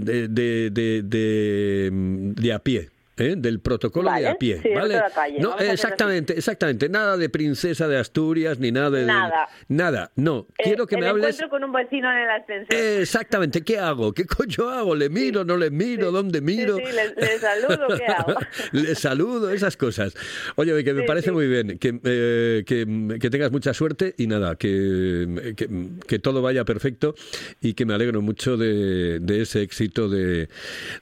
de, 0.03 0.27
de, 0.27 0.69
de- 0.71 1.01
de, 1.03 1.89
mm, 1.91 2.33
a 2.51 2.59
pie. 2.59 2.89
¿Eh? 3.17 3.35
del 3.37 3.59
protocolo 3.59 4.11
de 4.11 4.27
a 4.27 4.35
pie, 4.35 4.59
sí, 4.61 4.69
de 4.69 4.75
¿vale? 4.75 4.95
toda 4.95 5.09
la 5.09 5.13
calle. 5.15 5.39
No, 5.39 5.57
exactamente, 5.59 6.33
exactamente, 6.37 6.89
nada 6.89 7.17
de 7.17 7.29
princesa 7.29 7.87
de 7.87 7.97
Asturias 7.97 8.59
ni 8.59 8.71
nada 8.71 8.89
de 8.91 9.05
Nada. 9.05 9.47
nada, 9.67 10.11
no, 10.15 10.47
Eh, 10.57 10.63
quiero 10.63 10.87
que 10.87 10.97
me 10.97 11.07
hables 11.07 11.35
encuentro 11.35 11.49
con 11.49 11.63
un 11.63 11.71
vecino 11.71 12.11
en 12.11 12.17
el 12.19 12.29
ascensor. 12.29 12.75
Exactamente, 12.75 13.61
¿qué 13.63 13.77
hago? 13.79 14.13
¿Qué 14.13 14.25
coño 14.25 14.69
hago? 14.69 14.95
¿Le 14.95 15.09
miro? 15.09 15.43
¿No 15.43 15.57
le 15.57 15.69
miro? 15.71 16.07
Sí. 16.09 16.13
¿Dónde 16.13 16.41
miro? 16.41 16.77
sí, 16.77 16.83
le- 16.83 17.15
le 17.15 17.39
saludo, 17.39 17.87
¿qué 17.97 18.05
hago? 18.07 18.35
le 18.71 18.95
saludo, 18.95 19.49
esas 19.51 19.77
cosas. 19.77 20.13
Oye, 20.55 20.83
que 20.83 20.93
me 20.93 21.03
parece 21.03 21.31
muy 21.31 21.47
bien, 21.47 21.77
que, 21.79 21.99
eh, 22.03 22.63
que, 22.65 23.17
que 23.19 23.29
tengas 23.29 23.51
mucha 23.51 23.73
suerte 23.73 24.13
y 24.17 24.27
nada, 24.27 24.55
que, 24.55 25.53
que, 25.55 25.67
que 26.07 26.19
todo 26.19 26.41
vaya 26.41 26.65
perfecto 26.65 27.15
y 27.61 27.73
que 27.73 27.85
me 27.85 27.93
alegro 27.93 28.21
mucho 28.21 28.57
de, 28.57 29.19
de 29.19 29.41
ese 29.41 29.61
éxito 29.61 30.09
de, 30.09 30.49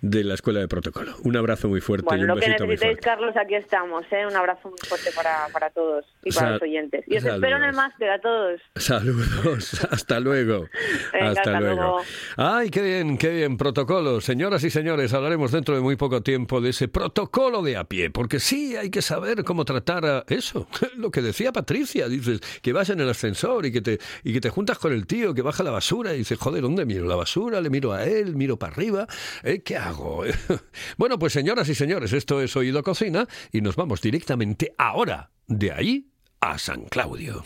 de 0.02 0.24
la 0.24 0.34
Escuela 0.34 0.60
de 0.60 0.68
Protocolo. 0.68 1.16
Un 1.24 1.38
abrazo 1.38 1.68
muy 1.70 1.82
fuerte 1.82 1.99
Bueno, 2.04 2.22
y 2.22 2.24
un 2.24 2.28
lo 2.28 2.36
que 2.36 2.50
necesitéis, 2.50 2.80
fuerte. 2.80 3.02
Carlos, 3.02 3.36
aquí 3.38 3.56
estamos. 3.56 4.06
¿eh? 4.12 4.26
Un 4.26 4.36
abrazo 4.36 4.70
muy 4.70 4.78
fuerte 4.88 5.12
para, 5.16 5.48
para 5.52 5.70
todos 5.70 6.06
y 6.24 6.32
para 6.32 6.52
los 6.52 6.62
oyentes. 6.62 7.04
Y 7.08 7.18
os 7.18 7.24
saludos. 7.24 7.44
espero 7.44 7.58
en 7.58 7.64
el 7.64 7.74
máster 7.76 8.10
a 8.10 8.20
todos. 8.20 8.62
Saludos, 8.76 9.86
hasta 9.92 10.20
luego. 10.20 10.68
Venga, 11.14 11.30
hasta, 11.30 11.42
hasta 11.42 11.60
luego. 11.60 11.76
luego. 11.76 12.02
Ay, 12.38 12.70
qué 12.70 12.82
bien, 12.82 13.18
qué 13.18 13.30
bien. 13.30 13.58
Protocolo. 13.58 14.22
Señoras 14.22 14.64
y 14.64 14.70
señores, 14.70 15.14
hablaremos 15.14 15.52
dentro 15.52 15.76
de 15.76 15.82
muy 15.82 15.96
poco 15.96 16.22
tiempo 16.22 16.62
de 16.62 16.70
ese 16.70 16.88
protocolo 16.88 17.62
de 17.62 17.78
a 17.78 17.84
pie, 17.84 18.10
porque 18.10 18.40
sí 18.40 18.76
hay 18.76 18.90
que 18.90 19.02
saber 19.02 19.44
cómo 19.44 19.66
tratar 19.66 20.06
a 20.06 20.24
eso. 20.28 20.68
Lo 20.96 21.12
que 21.12 21.22
decía 21.22 21.52
Patricia, 21.52 22.08
dices, 22.08 22.40
que 22.62 22.74
vas 22.74 22.90
en 22.90 23.00
el 23.00 23.10
ascensor 23.10 23.66
y 23.66 23.72
que 23.72 23.82
te, 23.82 24.00
y 24.24 24.34
que 24.34 24.42
te 24.42 24.50
juntas 24.50 24.78
con 24.78 24.94
el 24.94 25.08
tío 25.08 25.34
que 25.34 25.42
baja 25.42 25.64
la 25.64 25.72
basura 25.72 26.14
y 26.14 26.20
dices, 26.20 26.38
joder, 26.38 26.62
¿dónde 26.62 26.86
miro 26.86 27.06
la 27.06 27.16
basura? 27.16 27.62
Le 27.62 27.70
miro 27.70 27.94
a 27.94 28.06
él, 28.06 28.36
miro 28.36 28.58
para 28.58 28.74
arriba. 28.74 29.08
¿Eh? 29.44 29.62
¿Qué 29.62 29.78
hago? 29.78 30.24
bueno, 30.98 31.20
pues 31.20 31.34
señoras 31.34 31.68
y 31.70 31.76
señores, 31.90 32.14
esto 32.14 32.40
es 32.40 32.56
Oído 32.56 32.84
Cocina 32.84 33.28
y 33.52 33.62
nos 33.62 33.76
vamos 33.76 34.00
directamente 34.00 34.76
ahora 34.78 35.32
de 35.48 35.72
ahí 35.72 36.06
a 36.40 36.60
San 36.60 36.84
Claudio. 36.84 37.42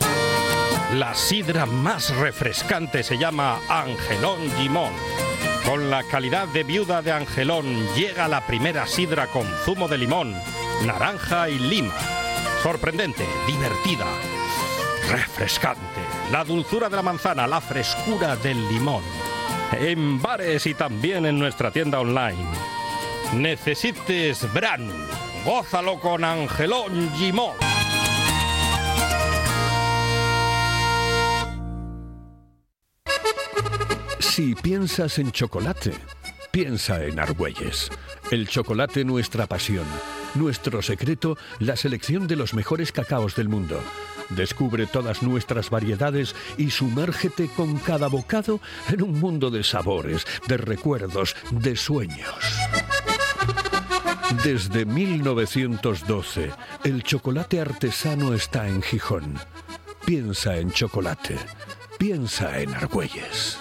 La 0.92 1.14
sidra 1.14 1.64
más 1.64 2.14
refrescante 2.14 3.02
se 3.02 3.16
llama 3.16 3.58
Angelón 3.70 4.50
Gimón. 4.58 4.92
Con 5.64 5.88
la 5.88 6.02
calidad 6.02 6.46
de 6.48 6.62
viuda 6.62 7.00
de 7.00 7.12
Angelón 7.12 7.64
llega 7.96 8.28
la 8.28 8.46
primera 8.46 8.86
sidra 8.86 9.28
con 9.28 9.46
zumo 9.64 9.88
de 9.88 9.96
limón, 9.96 10.34
naranja 10.84 11.48
y 11.48 11.58
lima. 11.58 11.94
Sorprendente, 12.62 13.24
divertida, 13.46 14.04
refrescante. 15.10 15.80
La 16.30 16.44
dulzura 16.44 16.90
de 16.90 16.96
la 16.96 17.02
manzana, 17.02 17.46
la 17.46 17.62
frescura 17.62 18.36
del 18.36 18.58
limón. 18.68 19.04
En 19.72 20.20
bares 20.20 20.66
y 20.66 20.74
también 20.74 21.24
en 21.24 21.38
nuestra 21.38 21.70
tienda 21.70 21.98
online. 21.98 22.83
Necesites 23.32 24.52
Bran. 24.52 24.88
Gózalo 25.44 25.98
con 26.00 26.24
Angelón 26.24 27.10
Gimón. 27.16 27.56
Si 34.18 34.54
piensas 34.54 35.18
en 35.18 35.30
chocolate, 35.30 35.92
piensa 36.50 37.04
en 37.04 37.20
Argüelles. 37.20 37.90
El 38.30 38.48
chocolate 38.48 39.04
nuestra 39.04 39.46
pasión. 39.46 39.86
Nuestro 40.34 40.82
secreto, 40.82 41.36
la 41.60 41.76
selección 41.76 42.26
de 42.26 42.34
los 42.34 42.54
mejores 42.54 42.90
cacaos 42.90 43.36
del 43.36 43.48
mundo. 43.48 43.80
Descubre 44.30 44.86
todas 44.86 45.22
nuestras 45.22 45.70
variedades 45.70 46.34
y 46.56 46.70
sumérgete 46.70 47.48
con 47.48 47.78
cada 47.78 48.08
bocado 48.08 48.60
en 48.88 49.02
un 49.02 49.20
mundo 49.20 49.50
de 49.50 49.62
sabores, 49.62 50.26
de 50.48 50.56
recuerdos, 50.56 51.36
de 51.50 51.76
sueños. 51.76 52.34
Desde 54.42 54.84
1912, 54.84 56.50
el 56.84 57.02
chocolate 57.02 57.60
artesano 57.60 58.34
está 58.34 58.66
en 58.68 58.82
Gijón. 58.82 59.38
Piensa 60.04 60.56
en 60.56 60.70
chocolate. 60.70 61.38
Piensa 61.98 62.58
en 62.58 62.74
Argüelles. 62.74 63.58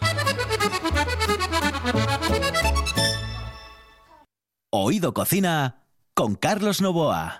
Oído 4.72 5.14
Cocina 5.14 5.84
con 6.14 6.36
Carlos 6.36 6.82
Novoa. 6.82 7.40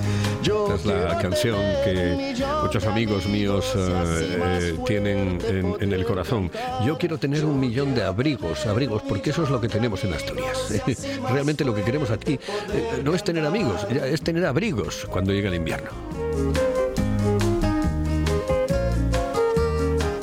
Esta 0.41 0.75
es 0.75 0.85
la 0.85 1.17
canción 1.19 1.59
que 1.83 2.35
muchos 2.63 2.85
amigos 2.85 3.27
míos 3.27 3.73
eh, 3.75 4.39
eh, 4.43 4.79
tienen 4.87 5.39
en, 5.47 5.75
en 5.79 5.93
el 5.93 6.03
corazón. 6.03 6.49
Yo 6.83 6.97
quiero 6.97 7.19
tener 7.19 7.45
un 7.45 7.59
millón 7.59 7.93
de 7.93 8.03
abrigos, 8.03 8.65
abrigos, 8.65 9.03
porque 9.07 9.29
eso 9.29 9.43
es 9.43 9.49
lo 9.51 9.61
que 9.61 9.69
tenemos 9.69 10.03
en 10.03 10.13
Asturias. 10.13 10.73
Realmente 11.29 11.63
lo 11.63 11.75
que 11.75 11.83
queremos 11.83 12.09
aquí 12.09 12.33
eh, 12.73 13.01
no 13.03 13.13
es 13.13 13.23
tener 13.23 13.45
amigos, 13.45 13.85
es 13.89 14.21
tener 14.21 14.45
abrigos 14.45 15.05
cuando 15.11 15.31
llega 15.31 15.49
el 15.49 15.55
invierno. 15.55 15.91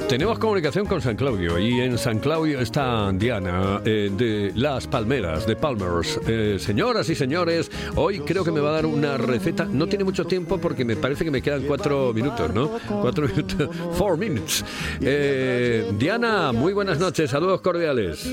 Tenemos 0.08 0.38
comunicación 0.38 0.86
con 0.86 1.02
San 1.02 1.16
Claudio 1.16 1.58
y 1.58 1.80
en 1.82 1.98
San 1.98 2.18
Claudio 2.18 2.60
está 2.60 3.12
Diana 3.12 3.82
eh, 3.84 4.10
de 4.10 4.52
Las 4.54 4.86
Palmeras, 4.86 5.46
de 5.46 5.54
Palmers. 5.54 6.18
Eh, 6.26 6.56
señoras 6.58 7.10
y 7.10 7.14
señores, 7.14 7.70
hoy 7.94 8.20
creo 8.20 8.42
que 8.42 8.50
me 8.50 8.60
va 8.60 8.70
a 8.70 8.72
dar 8.72 8.86
una 8.86 9.18
receta. 9.18 9.66
No 9.66 9.86
tiene 9.86 10.04
mucho 10.04 10.24
tiempo 10.24 10.56
porque 10.56 10.86
me 10.86 10.96
parece 10.96 11.24
que 11.26 11.30
me 11.30 11.42
quedan 11.42 11.64
cuatro 11.64 12.14
minutos, 12.14 12.54
¿no? 12.54 12.70
Cuatro 13.02 13.28
minutos, 13.28 13.68
four 13.92 14.16
minutes. 14.16 14.64
Eh, 15.02 15.92
Diana, 15.98 16.52
muy 16.52 16.72
buenas 16.72 16.98
noches, 16.98 17.30
saludos 17.30 17.60
cordiales. 17.60 18.26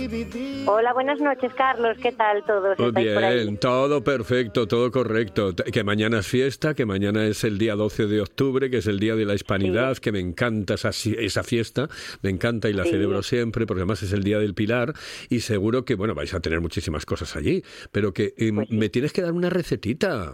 Hola, 0.67 0.93
buenas 0.93 1.19
noches, 1.19 1.51
Carlos. 1.57 1.97
¿Qué 2.01 2.13
tal 2.13 2.41
todos? 2.45 2.79
Muy 2.79 2.87
¿Estáis 2.87 3.13
por 3.13 3.23
ahí? 3.25 3.43
bien, 3.43 3.57
todo 3.57 4.01
perfecto, 4.01 4.65
todo 4.65 4.89
correcto. 4.91 5.53
Que 5.53 5.83
mañana 5.83 6.19
es 6.19 6.27
fiesta, 6.27 6.73
que 6.73 6.85
mañana 6.85 7.25
es 7.25 7.43
el 7.43 7.57
día 7.57 7.75
12 7.75 8.07
de 8.07 8.21
octubre, 8.21 8.69
que 8.69 8.77
es 8.77 8.87
el 8.87 8.97
día 8.97 9.15
de 9.17 9.25
la 9.25 9.33
hispanidad, 9.35 9.97
que 9.97 10.13
me 10.13 10.21
encanta 10.21 10.75
esa, 10.75 10.91
esa 10.91 11.43
fiesta, 11.43 11.64
me 12.21 12.29
encanta 12.29 12.69
y 12.69 12.73
la 12.73 12.83
Sí. 12.83 12.91
celebro 12.91 13.23
siempre, 13.23 13.65
porque 13.65 13.81
además 13.81 14.01
es 14.03 14.13
el 14.13 14.23
día 14.23 14.39
del 14.39 14.53
Pilar 14.53 14.93
y 15.29 15.39
seguro 15.41 15.85
que, 15.85 15.95
bueno, 15.95 16.13
vais 16.15 16.33
a 16.33 16.39
tener 16.39 16.61
muchísimas 16.61 17.05
cosas 17.05 17.35
allí, 17.35 17.63
pero 17.91 18.13
que 18.13 18.33
eh, 18.37 18.51
Pues 18.53 18.67
sí. 18.69 18.75
me 18.75 18.89
tienes 18.89 19.13
que 19.13 19.21
dar 19.21 19.31
una 19.33 19.49
recetita. 19.49 20.33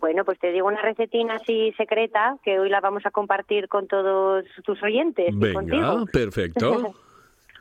Bueno, 0.00 0.24
pues 0.24 0.38
te 0.38 0.52
digo 0.52 0.68
una 0.68 0.80
recetina 0.80 1.34
así 1.36 1.72
secreta 1.76 2.36
que 2.44 2.60
hoy 2.60 2.68
la 2.70 2.80
vamos 2.80 3.04
a 3.04 3.10
compartir 3.10 3.66
con 3.68 3.88
todos 3.88 4.44
tus 4.64 4.80
oyentes. 4.82 5.36
Venga, 5.36 6.04
perfecto. 6.12 6.92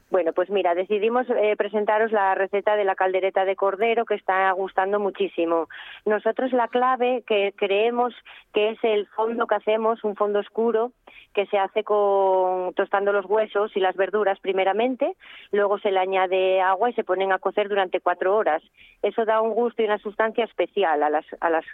Bueno, 0.10 0.32
pues 0.32 0.50
mira, 0.50 0.74
decidimos 0.74 1.28
eh, 1.30 1.56
presentaros 1.58 2.14
la 2.14 2.34
receta 2.34 2.78
de 2.78 2.86
la 2.86 2.96
caldereta 2.96 3.44
de 3.44 3.58
cordero 3.58 4.06
que 4.06 4.16
está 4.16 4.50
gustando 4.52 5.00
muchísimo. 5.00 5.68
Nosotros 6.06 6.54
la 6.54 6.70
clave 6.70 7.24
que 7.28 7.54
creemos 7.58 8.14
que 8.54 8.70
es 8.70 8.80
el 8.84 9.08
fondo 9.08 9.48
que 9.48 9.56
hacemos, 9.56 10.04
un 10.06 10.16
fondo 10.16 10.40
oscuro, 10.40 10.94
que 11.34 11.46
se 11.48 11.58
hace 11.58 11.84
con 11.84 12.74
tostando 12.74 13.12
los 13.12 13.26
huesos 13.26 13.76
y 13.76 13.82
las 13.82 13.96
verduras 13.98 14.40
primeramente, 14.40 15.14
luego 15.52 15.78
se 15.78 15.92
le 15.92 16.00
añade 16.00 16.62
agua 16.62 16.90
y 16.90 16.94
se 16.94 17.04
ponen 17.04 17.34
a 17.34 17.40
cocer 17.40 17.68
durante 17.68 18.00
cuatro 18.00 18.36
horas. 18.36 18.64
Eso 19.02 19.26
da 19.26 19.42
un 19.42 19.54
gusto 19.54 19.82
y 19.82 19.86
una 19.86 19.98
sustancia 20.00 20.46
especial 20.46 21.04
a 21.04 21.10
las, 21.10 21.26
a 21.42 21.50
las, 21.50 21.66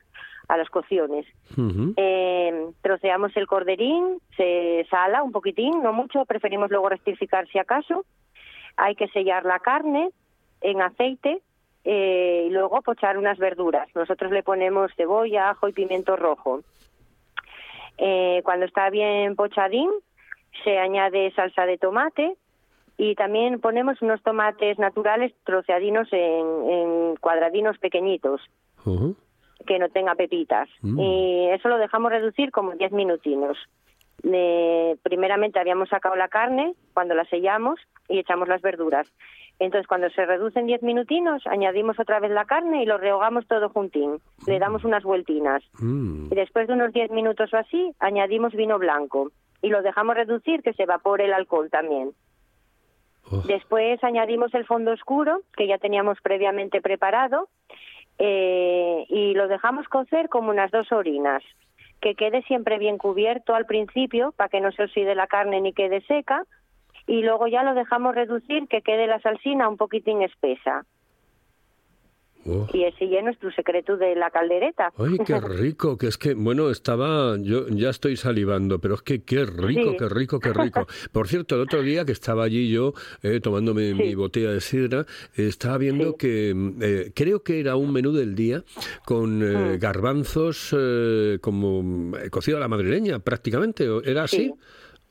a 0.48 0.58
las 0.58 0.70
cocciones. 0.70 1.28
Eh, 1.98 2.68
troceamos 2.82 3.32
el 3.38 3.48
corderín, 3.48 4.20
se 4.36 4.86
sala 4.90 5.22
un 5.22 5.32
poquitín, 5.32 5.84
no 5.84 5.94
mucho, 5.94 6.26
preferimos 6.26 6.72
luego 6.72 6.90
rectificar 6.90 7.48
si 7.48 7.60
acaso. 7.60 8.06
Hay 8.78 8.96
que 8.96 9.08
sellar 9.10 9.46
la 9.46 9.60
carne 9.60 10.10
en 10.62 10.82
aceite 10.82 11.42
eh, 11.84 12.46
y 12.48 12.50
luego 12.52 12.82
pochar 12.82 13.18
unas 13.18 13.38
verduras. 13.38 13.88
Nosotros 13.96 14.32
le 14.32 14.44
ponemos 14.44 14.92
cebolla, 14.96 15.50
ajo 15.50 15.68
y 15.68 15.74
pimiento 15.74 16.16
rojo. 16.16 16.62
Eh, 17.98 18.42
cuando 18.44 18.66
está 18.66 18.90
bien 18.90 19.36
pochadín, 19.36 19.90
se 20.64 20.80
añade 20.80 21.32
salsa 21.32 21.66
de 21.66 21.78
tomate 21.78 22.36
y 22.98 23.16
también 23.16 23.60
ponemos 23.60 24.02
unos 24.02 24.22
tomates 24.24 24.80
naturales 24.80 25.34
troceadinos 25.44 26.08
en, 26.12 26.70
en 26.70 27.16
cuadradinos 27.18 27.78
pequeñitos 27.80 28.42
que 29.66 29.80
no 29.80 29.90
tenga 29.90 30.16
pepitas. 30.16 30.70
Mm. 30.82 31.00
Y 31.00 31.50
eso 31.52 31.70
lo 31.70 31.78
dejamos 31.78 32.12
reducir 32.12 32.52
como 32.52 32.72
10 32.72 32.92
minutinos. 32.92 33.58
Eh, 34.24 34.96
primeramente 35.04 35.60
habíamos 35.60 35.90
sacado 35.90 36.16
la 36.16 36.30
carne 36.30 36.76
cuando 36.94 37.14
la 37.14 37.26
sellamos 37.26 37.80
y 38.08 38.20
echamos 38.20 38.48
las 38.48 38.62
verduras. 38.62 39.08
Entonces, 39.60 39.88
cuando 39.88 40.10
se 40.10 40.26
reducen 40.26 40.66
10 40.66 40.82
minutinos, 40.82 41.46
añadimos 41.46 42.00
otra 42.00 42.20
vez 42.20 42.32
la 42.32 42.46
carne 42.46 42.84
y 42.84 42.86
lo 42.86 42.98
rehogamos 42.98 43.48
todo 43.48 43.70
juntín. 43.70 44.20
Le 44.48 44.60
damos 44.60 44.84
unas 44.84 45.04
vueltinas. 45.04 45.64
Mm. 45.80 46.28
Y 46.32 46.36
después 46.36 46.68
de 46.68 46.74
unos 46.74 46.92
10 46.92 47.12
minutos 47.12 47.54
o 47.54 47.58
así, 47.58 47.94
añadimos 48.00 48.54
vino 48.54 48.80
blanco. 48.80 49.32
Y 49.62 49.70
lo 49.70 49.82
dejamos 49.82 50.16
reducir, 50.16 50.64
que 50.64 50.74
se 50.74 50.84
evapore 50.84 51.26
el 51.26 51.34
alcohol 51.34 51.70
también. 51.70 52.12
Oh. 53.32 53.42
Después 53.48 54.04
añadimos 54.04 54.54
el 54.54 54.66
fondo 54.66 54.92
oscuro, 54.92 55.42
que 55.56 55.68
ya 55.68 55.78
teníamos 55.78 56.20
previamente 56.22 56.82
preparado, 56.82 57.48
eh, 58.18 59.06
y 59.08 59.34
lo 59.34 59.48
dejamos 59.48 59.88
cocer 59.88 60.30
como 60.30 60.50
unas 60.50 60.72
dos 60.72 60.92
horinas. 60.92 61.44
Que 62.04 62.16
quede 62.16 62.42
siempre 62.42 62.80
bien 62.80 62.98
cubierto 62.98 63.56
al 63.56 63.66
principio, 63.66 64.34
para 64.34 64.50
que 64.50 64.60
no 64.60 64.74
se 64.74 64.84
oxide 64.84 65.16
la 65.16 65.28
carne 65.28 65.62
ni 65.62 65.72
quede 65.72 66.02
seca, 66.02 66.44
y 67.08 67.22
luego 67.22 67.48
ya 67.48 67.64
lo 67.64 67.74
dejamos 67.74 68.14
reducir, 68.14 68.68
que 68.68 68.82
quede 68.82 69.08
la 69.08 69.22
salsina 69.22 69.70
un 69.70 69.78
poquitín 69.78 70.22
espesa. 70.22 70.86
Oh. 72.46 72.68
Y 72.74 72.84
ese 72.84 73.08
ya 73.10 73.20
es 73.20 73.24
nuestro 73.26 73.52
secreto 73.54 73.96
de 73.98 74.16
la 74.16 74.30
caldereta. 74.30 74.92
Ay, 74.98 75.18
qué 75.26 75.40
rico, 75.40 75.98
que 75.98 76.08
es 76.08 76.18
que, 76.18 76.34
bueno, 76.34 76.70
estaba, 76.70 77.38
yo 77.40 77.68
ya 77.70 77.90
estoy 77.90 78.18
salivando, 78.18 78.80
pero 78.80 78.96
es 78.96 79.02
que 79.02 79.24
qué 79.24 79.46
rico, 79.46 79.92
Sí. 79.92 79.98
qué 79.98 80.10
rico, 80.10 80.40
qué 80.40 80.54
rico. 80.54 80.86
Por 81.12 81.28
cierto, 81.28 81.56
el 81.56 81.62
otro 81.62 81.82
día 81.82 82.06
que 82.06 82.12
estaba 82.12 82.44
allí 82.44 82.70
yo 82.70 82.94
eh, 83.22 83.40
tomándome 83.40 83.94
mi 83.94 84.14
botella 84.16 84.52
de 84.52 84.62
sidra, 84.62 85.06
eh, 85.38 85.48
estaba 85.48 85.78
viendo 85.78 86.12
Sí. 86.12 86.16
que 86.20 86.56
eh, 86.82 87.12
creo 87.16 87.44
que 87.44 87.60
era 87.60 87.76
un 87.76 87.94
menú 87.94 88.12
del 88.12 88.36
día 88.36 88.64
con 89.06 89.42
eh, 89.42 89.76
Mm. 89.76 89.80
garbanzos 89.80 90.76
eh, 90.78 91.38
como 91.42 92.12
cocido 92.30 92.58
a 92.58 92.60
la 92.60 92.68
madrileña, 92.68 93.20
prácticamente. 93.20 93.88
¿o 93.90 94.02
¿Era 94.04 94.24
así? 94.24 94.38
Sí. 94.38 94.54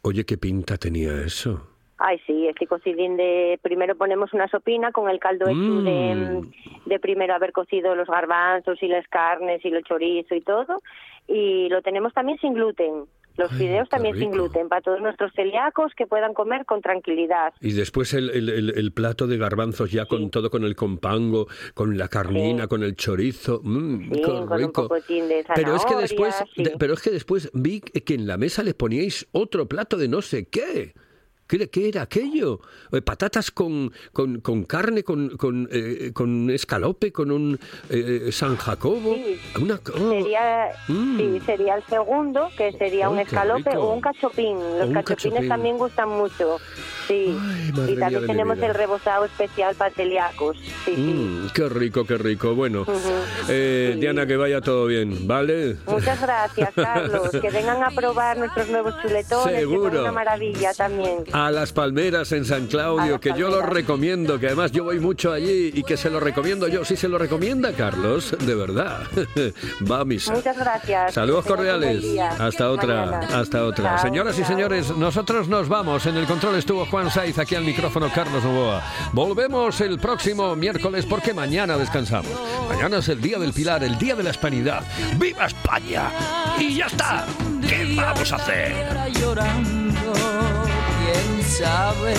Oye, 0.02 0.24
qué 0.26 0.36
pinta 0.36 0.76
tenía 0.76 1.22
eso. 1.22 1.68
Ay, 2.04 2.18
sí, 2.26 2.48
este 2.48 2.66
cocidín 2.66 3.16
de... 3.16 3.60
Primero 3.62 3.94
ponemos 3.96 4.32
una 4.32 4.48
sopina 4.48 4.90
con 4.90 5.08
el 5.08 5.20
caldo 5.20 5.44
hecho 5.46 5.82
de, 5.82 6.14
Mm. 6.14 6.50
de 6.86 6.98
primero 6.98 7.32
haber 7.34 7.52
cocido 7.52 7.94
los 7.94 8.08
garbanzos 8.08 8.82
y 8.82 8.88
las 8.88 9.06
carnes 9.06 9.64
y 9.64 9.68
el 9.68 9.84
chorizo 9.84 10.34
y 10.34 10.40
todo. 10.40 10.82
Y 11.28 11.68
lo 11.68 11.80
tenemos 11.82 12.12
también 12.12 12.38
sin 12.38 12.54
gluten. 12.54 13.04
Los 13.36 13.52
Ay, 13.52 13.58
fideos 13.58 13.88
también 13.88 14.16
sin 14.18 14.30
gluten, 14.32 14.68
para 14.68 14.82
todos 14.82 15.00
nuestros 15.00 15.32
celíacos 15.34 15.92
que 15.96 16.06
puedan 16.08 16.34
comer 16.34 16.66
con 16.66 16.82
tranquilidad. 16.82 17.54
Y 17.60 17.72
después 17.72 18.12
el, 18.14 18.30
el- 18.30 18.48
el- 18.50 18.76
el 18.76 18.92
plato 18.92 19.26
de 19.28 19.38
garbanzos 19.38 19.90
ya 19.92 20.04
con 20.06 20.28
todo, 20.30 20.50
con 20.50 20.64
el 20.64 20.74
compango, 20.74 21.46
con 21.74 21.96
la 21.96 22.08
carnina, 22.08 22.64
Sí. 22.64 22.68
con 22.68 22.82
el 22.82 22.96
chorizo. 22.96 23.60
Mm, 23.62 24.12
Sí, 24.12 24.22
con 24.22 24.36
un 24.42 24.58
rico. 24.58 24.88
poquitín 24.88 25.28
de 25.28 25.44
Pero 25.54 25.76
es 25.76 25.86
que 25.86 25.94
después, 25.96 26.44
de- 26.56 26.74
pero 26.78 26.94
es 26.94 27.00
que 27.00 27.10
después 27.10 27.48
vi 27.54 27.80
que 27.80 28.14
en 28.14 28.26
la 28.26 28.36
mesa 28.36 28.62
le 28.64 28.74
poníais 28.74 29.26
otro 29.32 29.66
plato 29.66 29.96
de 29.96 30.08
no 30.08 30.20
sé 30.20 30.48
qué. 30.48 30.92
¿Qué, 31.52 31.68
qué 31.68 31.88
era 31.88 32.00
aquello? 32.02 32.60
Eh, 32.92 33.02
Patatas 33.02 33.50
con, 33.50 33.92
con, 34.14 34.40
con 34.40 34.64
carne, 34.64 35.02
con, 35.04 35.36
con, 35.36 35.68
eh, 35.70 36.10
con 36.14 36.48
escalope, 36.48 37.12
con 37.12 37.30
un 37.30 37.60
eh, 37.90 38.30
San 38.32 38.56
Jacobo. 38.56 39.14
Sí. 39.14 39.38
Una, 39.60 39.78
oh, 39.94 40.08
Sería, 40.10 40.70
Mm. 40.88 41.18
sí, 41.18 41.42
sería 41.44 41.74
el 41.74 41.84
segundo, 41.84 42.48
que 42.56 42.72
sería 42.72 43.10
un 43.10 43.18
Ay, 43.18 43.24
qué 43.26 43.30
escalope 43.34 43.68
rico. 43.70 43.82
o 43.82 43.92
un 43.92 44.00
cachopín. 44.00 44.56
Los 44.78 44.88
un 44.88 44.94
cachopines 44.94 45.32
cachopín. 45.34 45.48
también 45.50 45.76
gustan 45.76 46.08
mucho. 46.08 46.56
Sí. 47.06 47.36
Ay, 47.38 47.70
y 47.92 47.96
también 47.98 48.26
tenemos 48.26 48.58
el 48.58 48.74
rebozado 48.74 49.26
especial 49.26 49.74
para 49.74 49.90
celíacos. 49.94 50.56
Sí, 50.86 50.92
mm, 50.92 51.48
qué 51.54 51.68
rico, 51.68 52.06
qué 52.06 52.16
rico. 52.16 52.54
Bueno, 52.54 52.86
eh. 53.50 53.94
Diana, 54.00 54.26
que 54.26 54.36
vaya 54.38 54.62
todo 54.62 54.86
bien, 54.86 55.26
¿vale? 55.26 55.76
Muchas 55.86 56.18
gracias, 56.22 56.70
Carlos. 56.74 57.28
Que 57.42 57.50
vengan 57.50 57.82
a 57.82 57.90
probar 57.90 58.38
nuestros 58.38 58.68
nuevos 58.68 58.94
chuletones, 59.02 59.52
que 59.54 59.60
Seguro. 59.60 59.90
son 59.90 60.00
una 60.00 60.12
maravilla 60.12 60.72
también. 60.74 61.24
A 61.42 61.50
las 61.50 61.72
palmeras 61.72 62.31
en 62.31 62.44
San 62.44 62.68
Claudio, 62.68 63.18
que 63.18 63.33
yo 63.37 63.48
lo 63.48 63.62
recomiendo, 63.62 64.38
que 64.38 64.46
además 64.46 64.70
yo 64.70 64.85
voy 64.85 65.00
mucho 65.00 65.33
allí 65.33 65.72
y 65.74 65.83
que 65.83 65.96
se 65.96 66.09
lo 66.09 66.20
recomiendo 66.20 66.68
yo. 66.68 66.85
Si 66.85 66.94
se 66.94 67.09
lo 67.09 67.18
recomienda 67.18 67.72
Carlos, 67.72 68.37
de 68.38 68.55
verdad. 68.55 69.00
Va 69.90 70.02
a 70.02 70.05
misa. 70.05 70.35
Muchas 70.35 70.57
gracias. 70.57 71.14
Saludos 71.14 71.44
cordiales. 71.44 72.05
Hasta 72.38 72.70
otra, 72.70 73.07
Mañana. 73.07 73.40
hasta 73.40 73.64
otra. 73.64 73.96
Chao, 73.96 74.02
Señoras 74.05 74.38
y 74.38 74.44
señores, 74.44 74.96
nosotros 74.96 75.48
nos 75.48 75.68
vamos. 75.68 76.07
En 76.07 76.16
el 76.16 76.26
control 76.26 76.55
estuvo 76.55 76.87
Juan 76.87 77.11
Saiz, 77.11 77.37
aquí 77.38 77.57
al 77.57 77.64
micrófono 77.64 78.09
Carlos 78.14 78.44
Novoa. 78.44 78.81
Volvemos 79.12 79.81
el 79.81 79.98
próximo 79.98 80.55
miércoles 80.55 81.07
porque 81.07 81.35
mañana 81.35 81.76
descansamos. 81.76 82.31
Mañana 82.68 82.98
es 82.98 83.09
el 83.09 83.20
Día 83.20 83.40
del 83.40 83.52
Pilar, 83.52 83.83
el 83.83 83.98
Día 83.98 84.14
de 84.14 84.22
la 84.22 84.31
Hispanidad. 84.31 84.85
¡Viva 85.18 85.46
España! 85.46 86.05
Y 86.61 86.76
ya 86.76 86.87
está. 86.87 87.26
¿Qué 87.68 87.96
vamos 87.96 88.33
a 88.33 88.37
hacer? 88.37 88.72
llorando, 89.20 90.12
sabe 91.42 92.14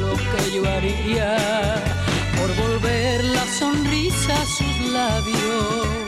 lo 0.00 0.12
que 0.16 0.50
yo 0.54 0.68
haría 0.68 1.36
por 2.38 2.54
volver 2.56 3.24
la 3.24 3.46
sonrisa 3.46 4.34
a 4.34 4.46
sus 4.46 4.92
labios. 4.92 6.05